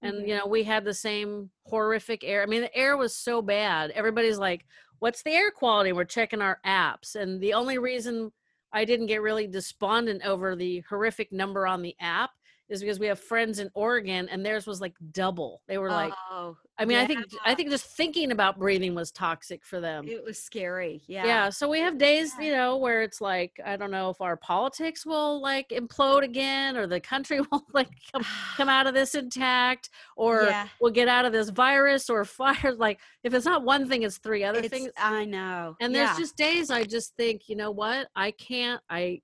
[0.01, 0.27] And Mhm.
[0.27, 2.43] you know, we had the same horrific air.
[2.43, 3.91] I mean, the air was so bad.
[3.91, 4.65] Everybody's like,
[4.99, 7.15] "What's the air quality?" We're checking our apps.
[7.15, 8.31] And the only reason
[8.73, 12.31] I didn't get really despondent over the horrific number on the app
[12.71, 15.61] is because we have friends in Oregon and theirs was like double.
[15.67, 19.11] They were like, oh, I mean, I think I think just thinking about breathing was
[19.11, 20.07] toxic for them.
[20.07, 21.03] it was scary.
[21.07, 21.25] Yeah.
[21.25, 21.49] Yeah.
[21.49, 22.45] so we have days, Yeah.
[22.45, 26.75] you know, where it's like I don't know if our politics will like implode again,
[26.77, 28.23] or the country will like come
[28.55, 30.67] come out of this intact, or Yeah.
[30.79, 32.73] we'll get out of this virus or fire.
[32.77, 34.91] Like if it's not one thing, it's three other It's- things.
[34.97, 35.75] I know.
[35.81, 36.05] And yeah.
[36.07, 38.07] there's just days I just think, you know what?
[38.15, 38.81] I can't.
[38.89, 39.21] I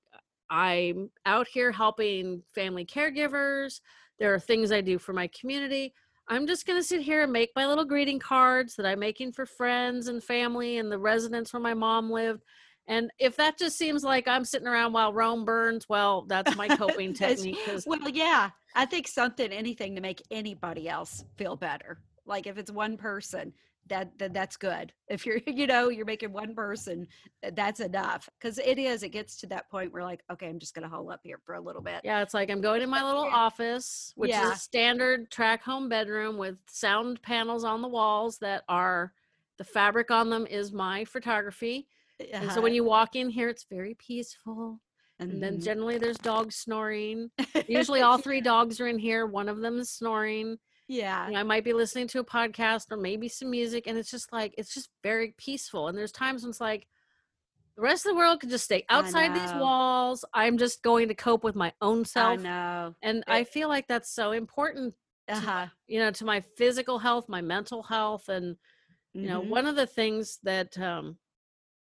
[0.50, 3.82] I'm out here helping family caregivers.
[4.20, 5.93] There are things I do for my community.
[6.30, 9.32] I'm just going to sit here and make my little greeting cards that I'm making
[9.32, 12.43] for friends and family and the residents where my mom lived.
[12.88, 16.68] And if that just seems like I'm sitting around while Rome burns, well, that's my
[16.68, 17.58] coping technique.
[17.86, 18.50] well, yeah.
[18.76, 22.00] I think something, anything to make anybody else feel better.
[22.26, 23.54] Like if it's one person,
[23.89, 24.93] that, that that's good.
[25.07, 27.07] If you're, you know, you're making one person,
[27.53, 28.29] that's enough.
[28.39, 29.03] Because it is.
[29.03, 31.55] It gets to that point where like, okay, I'm just gonna hole up here for
[31.55, 32.01] a little bit.
[32.03, 33.35] Yeah, it's like I'm going in my little Yeah.
[33.35, 34.51] office, which is Yeah.
[34.53, 39.13] a standard track home bedroom with sound panels on the walls that are
[39.57, 41.88] the fabric on them is my photography.
[42.33, 44.79] And so when you walk in here, it's very peaceful.
[45.19, 45.63] And then Mhm.
[45.63, 47.31] generally there's dogs snoring.
[47.67, 49.25] Usually all three dogs are in here.
[49.25, 50.59] One of them is snoring.
[50.88, 51.27] Yeah.
[51.27, 54.11] You know, I might be listening to a podcast or maybe some music, and it's
[54.11, 55.88] just like it's just very peaceful.
[55.88, 56.88] And there's times when it's like
[57.75, 60.25] the rest of the world could just stay outside these walls.
[60.33, 62.39] I'm just going to cope with my own self.
[62.39, 62.95] I know.
[63.01, 64.95] And I feel like that's so important,
[65.27, 65.67] Uh huh.
[65.88, 68.29] you know, to my physical health, my mental health.
[68.29, 68.57] And,
[69.13, 69.49] you know, Mhm.
[69.49, 71.17] one of the things that um,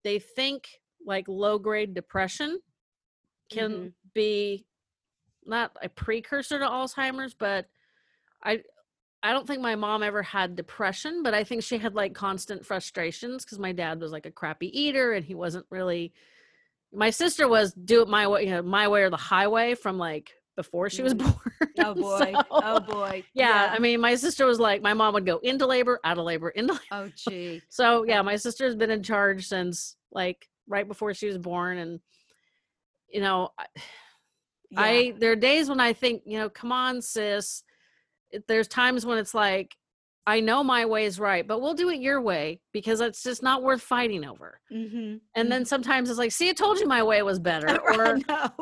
[0.03, 2.61] they think like low grade depression
[3.51, 3.93] can Mhm.
[4.15, 4.67] be
[5.45, 7.69] not a precursor to Alzheimer's, but
[8.43, 8.63] I,
[9.23, 12.67] I don't think my mom ever had depression, but I think she had like constant
[12.67, 16.13] frustrations because my dad was like a crappy eater and he wasn't really.
[16.93, 19.97] My sister was do it my way, you know, my way or the highway from
[19.97, 21.19] like before she was Mm.
[21.19, 21.71] born.
[21.79, 22.33] Oh boy.
[22.35, 23.25] So, oh boy.
[23.33, 26.25] yeah, I mean, my sister was like, my mom would go into labor, out of
[26.25, 26.85] labor, into labor.
[26.93, 27.63] Oh gee.
[27.71, 32.01] So yeah, my sister's been in charge since like right before she was born, and
[33.09, 33.67] you know, I,
[34.71, 34.81] Yeah.
[34.81, 37.63] I there are days when I think, you know, come on, sis.
[38.49, 39.77] There's times when it's like,
[40.27, 43.43] I know my way is right, but we'll do it your way because it's just
[43.43, 44.61] not worth fighting over.
[44.73, 45.17] Mm-hmm.
[45.35, 48.19] And then sometimes it's like, see, I told you my way was better, or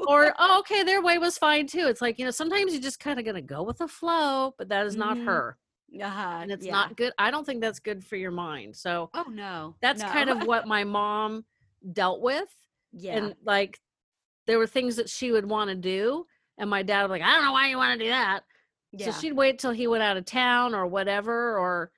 [0.09, 1.87] or oh, okay, their way was fine too.
[1.87, 4.71] It's like you know, sometimes you're just kind of gonna go with the flow, but
[4.71, 5.25] that is not Mhm.
[5.27, 5.59] her,
[6.03, 6.39] uh-huh.
[6.43, 6.73] and it's yeah.
[6.73, 7.13] not good.
[7.19, 8.75] I don't think that's good for your mind.
[8.75, 9.77] So Oh no.
[9.83, 10.09] that's no.
[10.09, 11.45] kind of what my mom
[11.93, 12.49] dealt with
[12.93, 13.17] yeah.
[13.17, 13.79] and like
[14.47, 16.27] there were things that she would want to do
[16.59, 18.41] and my dad be like i don't know why you want to do that
[18.93, 19.11] yeah.
[19.11, 21.91] so she'd wait till he went out of town or whatever or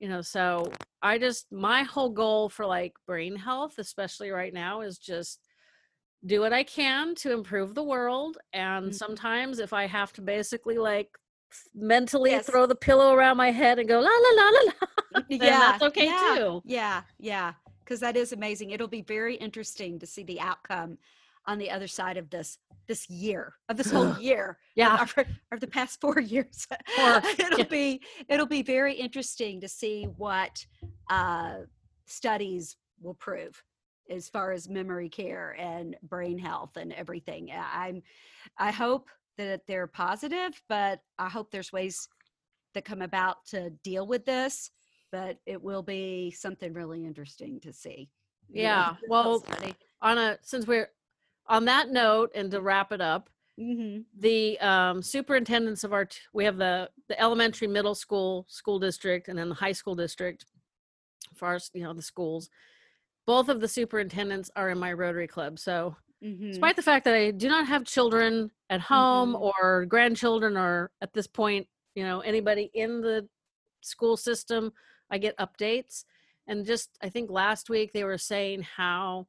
[0.00, 0.70] you know so
[1.02, 5.40] i just my whole goal for like brain health especially right now is just
[6.26, 8.94] do what i can to improve the world and Mhm.
[8.94, 11.10] sometimes if i have to basically like
[11.74, 12.46] mentally Yes.
[12.46, 14.60] throw the pillow around my head and go la la la la
[15.14, 15.58] la yeah.
[15.60, 17.02] that's okay yeah, too Yeah.
[17.18, 17.54] Yeah.
[17.84, 18.68] Because that is amazing.
[18.72, 20.98] It'll be very interesting to see the outcome
[21.48, 24.58] on the other side of this this year of this whole year.
[24.76, 26.66] yeah Or, or the past four years.
[26.98, 27.64] Or- it'll yeah.
[27.64, 30.64] be it'll be very interesting to see what
[31.10, 31.54] uh,
[32.06, 33.62] studies will prove
[34.10, 37.50] as far as memory care and brain health and everything.
[37.52, 38.02] I'm
[38.58, 42.08] I hope that they're positive, but I hope there's ways
[42.74, 44.70] that come about to deal with this.
[45.10, 48.10] But it will be something really interesting to see.
[48.50, 48.60] know?
[48.62, 49.44] Yeah, well-.
[50.02, 50.90] On a since we're
[51.48, 54.04] on that note, and to wrap it up, Mhm.
[54.16, 59.26] the um, superintendents of our t- we have the the elementary middle school school district
[59.28, 60.46] and then the high school district
[61.34, 62.50] for our you know the schools
[63.26, 66.52] both of the superintendents are in my rotary club so Mhm.
[66.52, 69.40] despite the fact that i do not have children at home Mhm.
[69.40, 73.28] or grandchildren or at this point you know anybody in the
[73.80, 74.72] school system
[75.10, 76.04] i get updates
[76.46, 79.26] and just i think last week they were saying how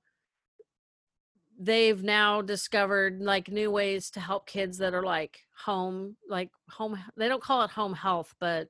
[1.59, 6.97] they've now discovered like new ways to help kids that are like home like home
[7.17, 8.69] they don't call it home health but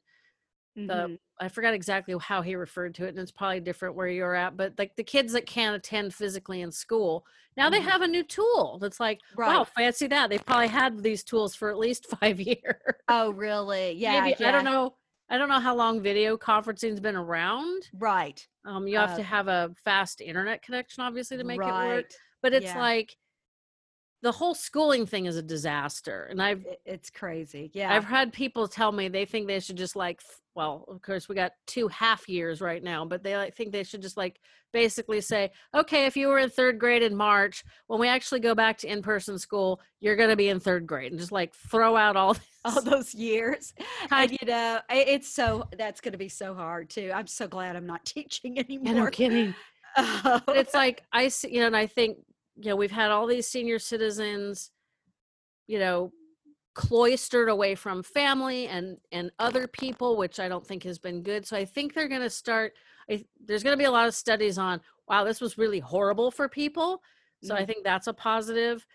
[0.87, 1.19] the Mhm.
[1.39, 4.57] i forgot exactly how he referred to it and it's probably different where you're at
[4.57, 7.25] but like the kids that can't attend physically in school
[7.57, 7.85] now they Mhm.
[7.85, 11.69] have a new tool that's like wow fancy that they've probably had these tools for
[11.69, 12.55] at least five years
[13.07, 13.93] Oh, really?
[13.93, 14.23] Yeah.
[14.23, 14.49] Maybe, yeah.
[14.49, 14.95] i don't know
[15.29, 18.47] i don't know how long video conferencing's been around Right.
[18.65, 22.05] um you have Uh, to have a fast internet connection obviously to make it work
[22.05, 22.19] right.
[22.41, 22.79] But it's Yeah.
[22.79, 23.15] like
[24.21, 27.71] the whole schooling thing is a disaster and I've it's crazy.
[27.73, 27.93] Yeah.
[27.93, 30.19] i've had people tell me they think they should just like
[30.55, 33.83] well of course we got two half years right now but they like think they
[33.83, 34.37] should just like
[34.73, 38.53] basically say okay if you were in third grade in march when we actually go
[38.53, 41.95] back to in-person school you're going to be in third grade and just like throw
[41.95, 42.35] out all
[42.65, 43.73] all those years.
[44.09, 47.09] kind And, you know, it's so that's going to be so hard too.
[47.15, 49.05] I'm so glad I'm not teaching yeah, anymore.
[49.05, 49.55] no kidding
[49.97, 50.41] Oh.
[50.49, 52.17] it's like I see, you know, and I think,
[52.62, 54.72] you know, we've had all these senior citizens,
[55.68, 56.12] you know,
[56.76, 61.45] cloistered away from family and and other people, which I don't think has been good.
[61.45, 62.74] So I think they're going to start.
[63.10, 66.32] I, there's going to be a lot of studies on, wow, this was really horrible
[66.32, 67.01] for people.
[67.41, 67.68] So I Mhm.
[67.68, 68.86] think that's a positive.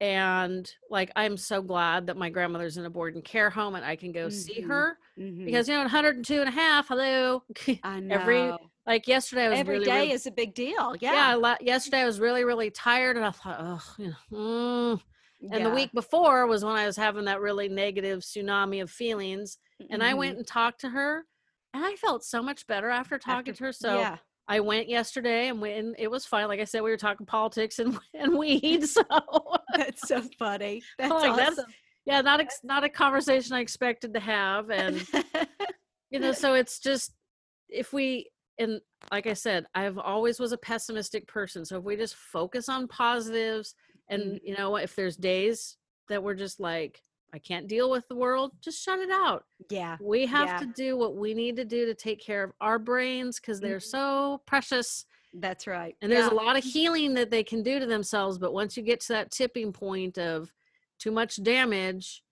[0.00, 3.84] And like, I'm so glad that my grandmother's in a board and care home and
[3.84, 4.66] I can go see Mhm.
[4.68, 5.44] her Mhm.
[5.44, 7.42] because, you know, 102 and a half, hello.
[7.82, 8.52] I know every-
[8.86, 10.94] like yesterday, I was every really, day really- is a big deal.
[11.00, 11.34] yeah, Yeah.
[11.36, 15.00] la- yesterday I was really, really tired, and I thought, oh, you know, mm.
[15.52, 19.58] and the week before was when I was having that really negative tsunami of feelings,
[19.90, 21.24] and I went and talked to her,
[21.72, 23.72] and I felt so much better after talking After- to her.
[23.72, 24.16] So yeah.
[24.46, 26.48] I went yesterday, and when it was fine.
[26.48, 29.02] Like I said, we were talking politics and and weed, so
[29.74, 30.82] That's so funny.
[30.98, 31.72] That's Like, that's- awesome.
[32.04, 35.04] yeah, not ex- not a conversation I expected to have, and
[36.10, 37.12] you know so it's just
[37.70, 38.28] if we
[38.58, 38.80] and
[39.10, 42.86] like i said i've always was a pessimistic person so if we just focus on
[42.88, 43.74] positives
[44.08, 45.76] and you know if there's days
[46.08, 47.00] that we're just like
[47.32, 49.96] i can't deal with the world just shut it out yeah.
[50.00, 50.58] we have Yeah.
[50.60, 53.78] to do what we need to do to take care of our brains because they're
[53.78, 53.82] Mhm.
[53.90, 55.96] so precious That's right.
[56.00, 56.32] and there's yeah.
[56.32, 59.14] a lot of healing that they can do to themselves but once you get to
[59.14, 60.52] that tipping point of
[60.98, 62.22] too much damage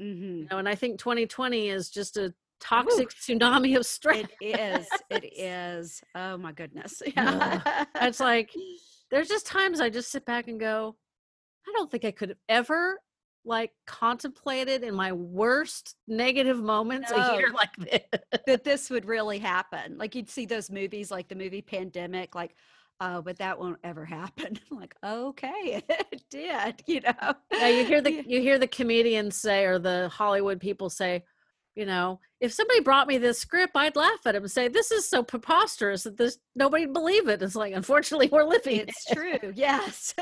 [0.00, 0.38] Mhm.
[0.40, 4.86] you know and i think 2020 is just a toxic tsunami of stress It is.
[5.10, 6.02] It is.
[6.14, 7.02] Oh my goodness.
[7.16, 7.84] Yeah.
[8.00, 8.50] it's like
[9.10, 10.96] there's just times I just sit back and go,
[11.68, 12.98] I don't think I could have ever
[13.44, 18.20] like contemplated in my worst negative moments a year like this.
[18.46, 19.98] that this would really happen.
[19.98, 22.54] Like you'd see those movies, like the movie Pandemic, like,
[23.00, 24.58] oh, but that won't ever happen.
[24.70, 26.82] I'm like, okay, it did.
[26.86, 27.34] You know.
[27.52, 31.24] Yeah, you hear the you hear the comedians say or the Hollywood people say,
[31.74, 34.90] you know, if somebody brought me this script, I'd laugh at him and say, "This
[34.92, 38.88] is so preposterous that this nobody'd believe it." It's like, unfortunately, we're living it.
[38.90, 39.52] It's true.
[39.54, 40.14] Yes.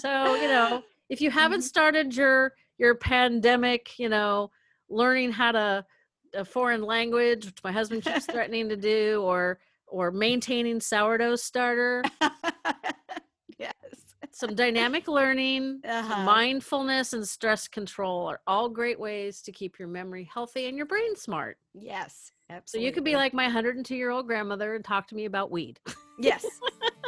[0.00, 1.64] so you know if you haven't Mhm.
[1.64, 4.50] started your your pandemic you know
[4.88, 5.84] learning how to
[6.34, 12.02] a foreign language which my husband keeps threatening to do or or maintaining sourdough starter.
[14.42, 16.24] Some dynamic learning Uh-huh.
[16.24, 20.86] mindfulness and stress control are all great ways to keep your memory healthy and your
[20.86, 22.32] brain smart Yes.
[22.64, 25.50] so you could be like my 102 year old grandmother and talk to me about
[25.52, 25.78] weed
[26.18, 26.44] yes.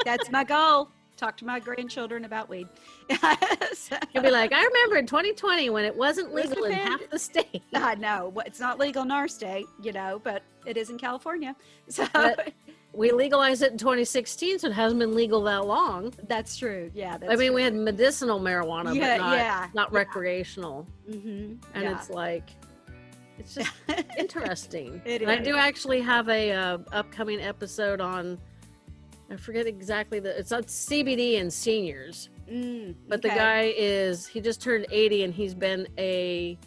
[0.04, 0.90] That's my goal.
[1.16, 2.68] Talk to my grandchildren about weed.
[3.74, 7.18] So- you'll be like i remember in 2020 when it wasn't legal in half the
[7.18, 8.30] state I know.
[8.32, 11.56] Well, It's not legal in our state, you know, but it is in California.
[11.88, 12.52] So But-
[12.94, 16.12] we legalized it in 2016, so it hasn't been legal that long.
[16.28, 16.90] that's true.
[16.94, 17.18] Yeah.
[17.18, 17.56] That's I mean, true.
[17.56, 19.98] we had medicinal marijuana, yeah, but not, yeah, not yeah.
[19.98, 20.86] recreational.
[21.10, 21.54] Mm-hmm.
[21.74, 22.50] And it's like,
[23.38, 23.72] it's just
[24.18, 25.02] interesting.
[25.04, 28.38] It and I do actually have a uh, upcoming episode on.
[29.30, 30.38] I forget exactly the.
[30.38, 35.34] It's on CBD and seniors, mm, but the guy is he just turned 80 and
[35.34, 36.58] he's been a,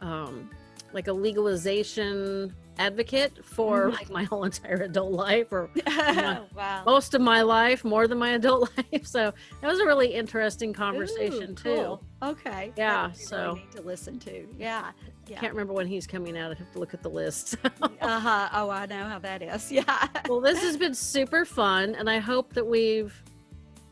[0.00, 0.50] um,
[0.92, 3.92] like a legalization advocate for Mhm.
[3.94, 6.82] like my whole entire adult life or wow.
[6.86, 9.06] most of my life, more than my adult life.
[9.06, 11.98] So that was a really interesting conversation Ooh, too.
[12.22, 12.72] Okay.
[12.76, 14.46] Yeah, be really so- to listen to.
[14.58, 14.92] Yeah.
[15.26, 15.40] Yeah.
[15.40, 16.50] Can't remember when he's coming out.
[16.52, 17.56] I have to look at the list.
[18.00, 18.48] Uh huh.
[18.54, 19.70] Oh, I know how that is.
[19.72, 20.06] Yeah.
[20.28, 23.12] well, this has been super fun, and I hope that we've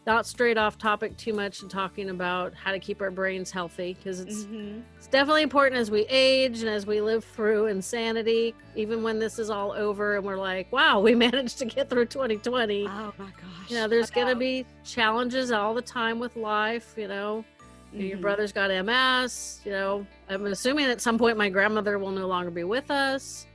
[0.07, 3.95] not straight off topic too much and talking about how to keep our brains healthy
[3.95, 4.83] because it's Mhm.
[4.97, 8.55] it's definitely important as we age and as we live through insanity.
[8.77, 12.07] Even when this is all over and we're like, "Wow, we managed to get through
[12.07, 13.69] 2020." Oh my gosh.
[13.69, 16.95] You know, there's gonna be challenges all the time with life.
[16.97, 17.45] You know,
[17.93, 18.21] your Mhm.
[18.21, 19.61] brother's got MS.
[19.65, 23.47] You know, I'm assuming at some point my grandmother will no longer be with us.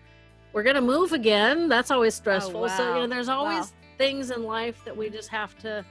[0.51, 1.69] We're gonna move again.
[1.69, 2.67] That's always stressful.
[2.69, 3.77] So you Oh, know, there's always Wow.
[3.97, 5.85] things in life that we just have to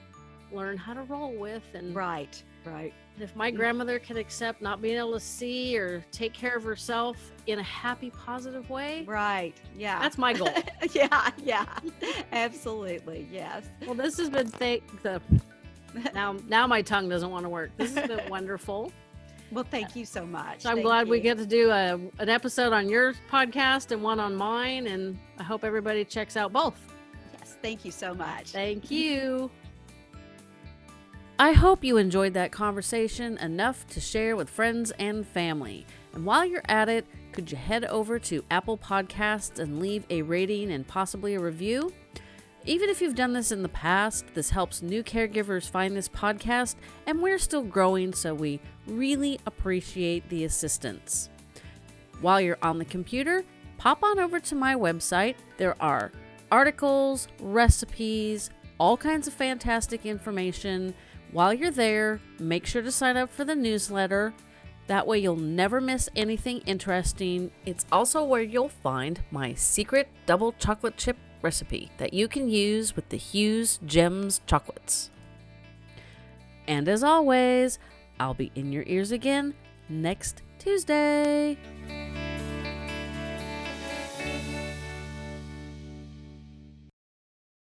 [0.53, 1.63] learn how to roll with.
[1.75, 2.43] And Right.
[2.65, 2.93] Right.
[3.19, 3.57] if my mm.
[3.57, 7.63] grandmother can accept not being able to see or take care of herself in a
[7.63, 9.55] happy, positive way, Right.
[9.77, 9.99] Yeah.
[9.99, 10.51] that's my goal.
[10.93, 11.31] yeah.
[11.43, 11.67] Yeah.
[12.33, 13.29] Absolutely.
[13.33, 13.65] Yes.
[13.87, 15.21] well, this has been thank the.
[16.15, 17.73] Now, now my tongue doesn't want to work.
[17.77, 18.93] This has been wonderful.
[19.51, 20.63] Well, thank you so much.
[20.63, 24.03] So I'm Thank glad we get to do a, an episode on your podcast and
[24.03, 26.79] one on mine, and I hope everybody checks out both.
[27.37, 27.57] Yes.
[27.61, 28.51] Thank you so much.
[28.51, 29.51] Thank you.
[31.41, 35.87] I hope you enjoyed that conversation enough to share with friends and family.
[36.13, 40.21] And while you're at it, could you head over to Apple Podcasts and leave a
[40.21, 41.95] rating and possibly a review?
[42.67, 46.75] Even if you've done this in the past, this helps new caregivers find this podcast,
[47.07, 51.31] and we're still growing, so we really appreciate the assistance.
[52.21, 53.45] While you're on the computer,
[53.79, 55.37] pop on over to my website.
[55.57, 56.13] There are
[56.53, 60.93] articles, recipes, all kinds of fantastic information.
[61.33, 64.35] While you're there, make sure to sign up for the newsletter.
[64.89, 67.53] That way, you'll never miss anything interesting.
[67.65, 72.97] It's also where you'll find my secret double chocolate chip recipe that you can use
[72.97, 75.11] with the Hu Gems chocolates.
[76.67, 77.79] And as always,
[78.19, 79.55] I'll be in your ears again
[79.89, 81.57] next Tuesday.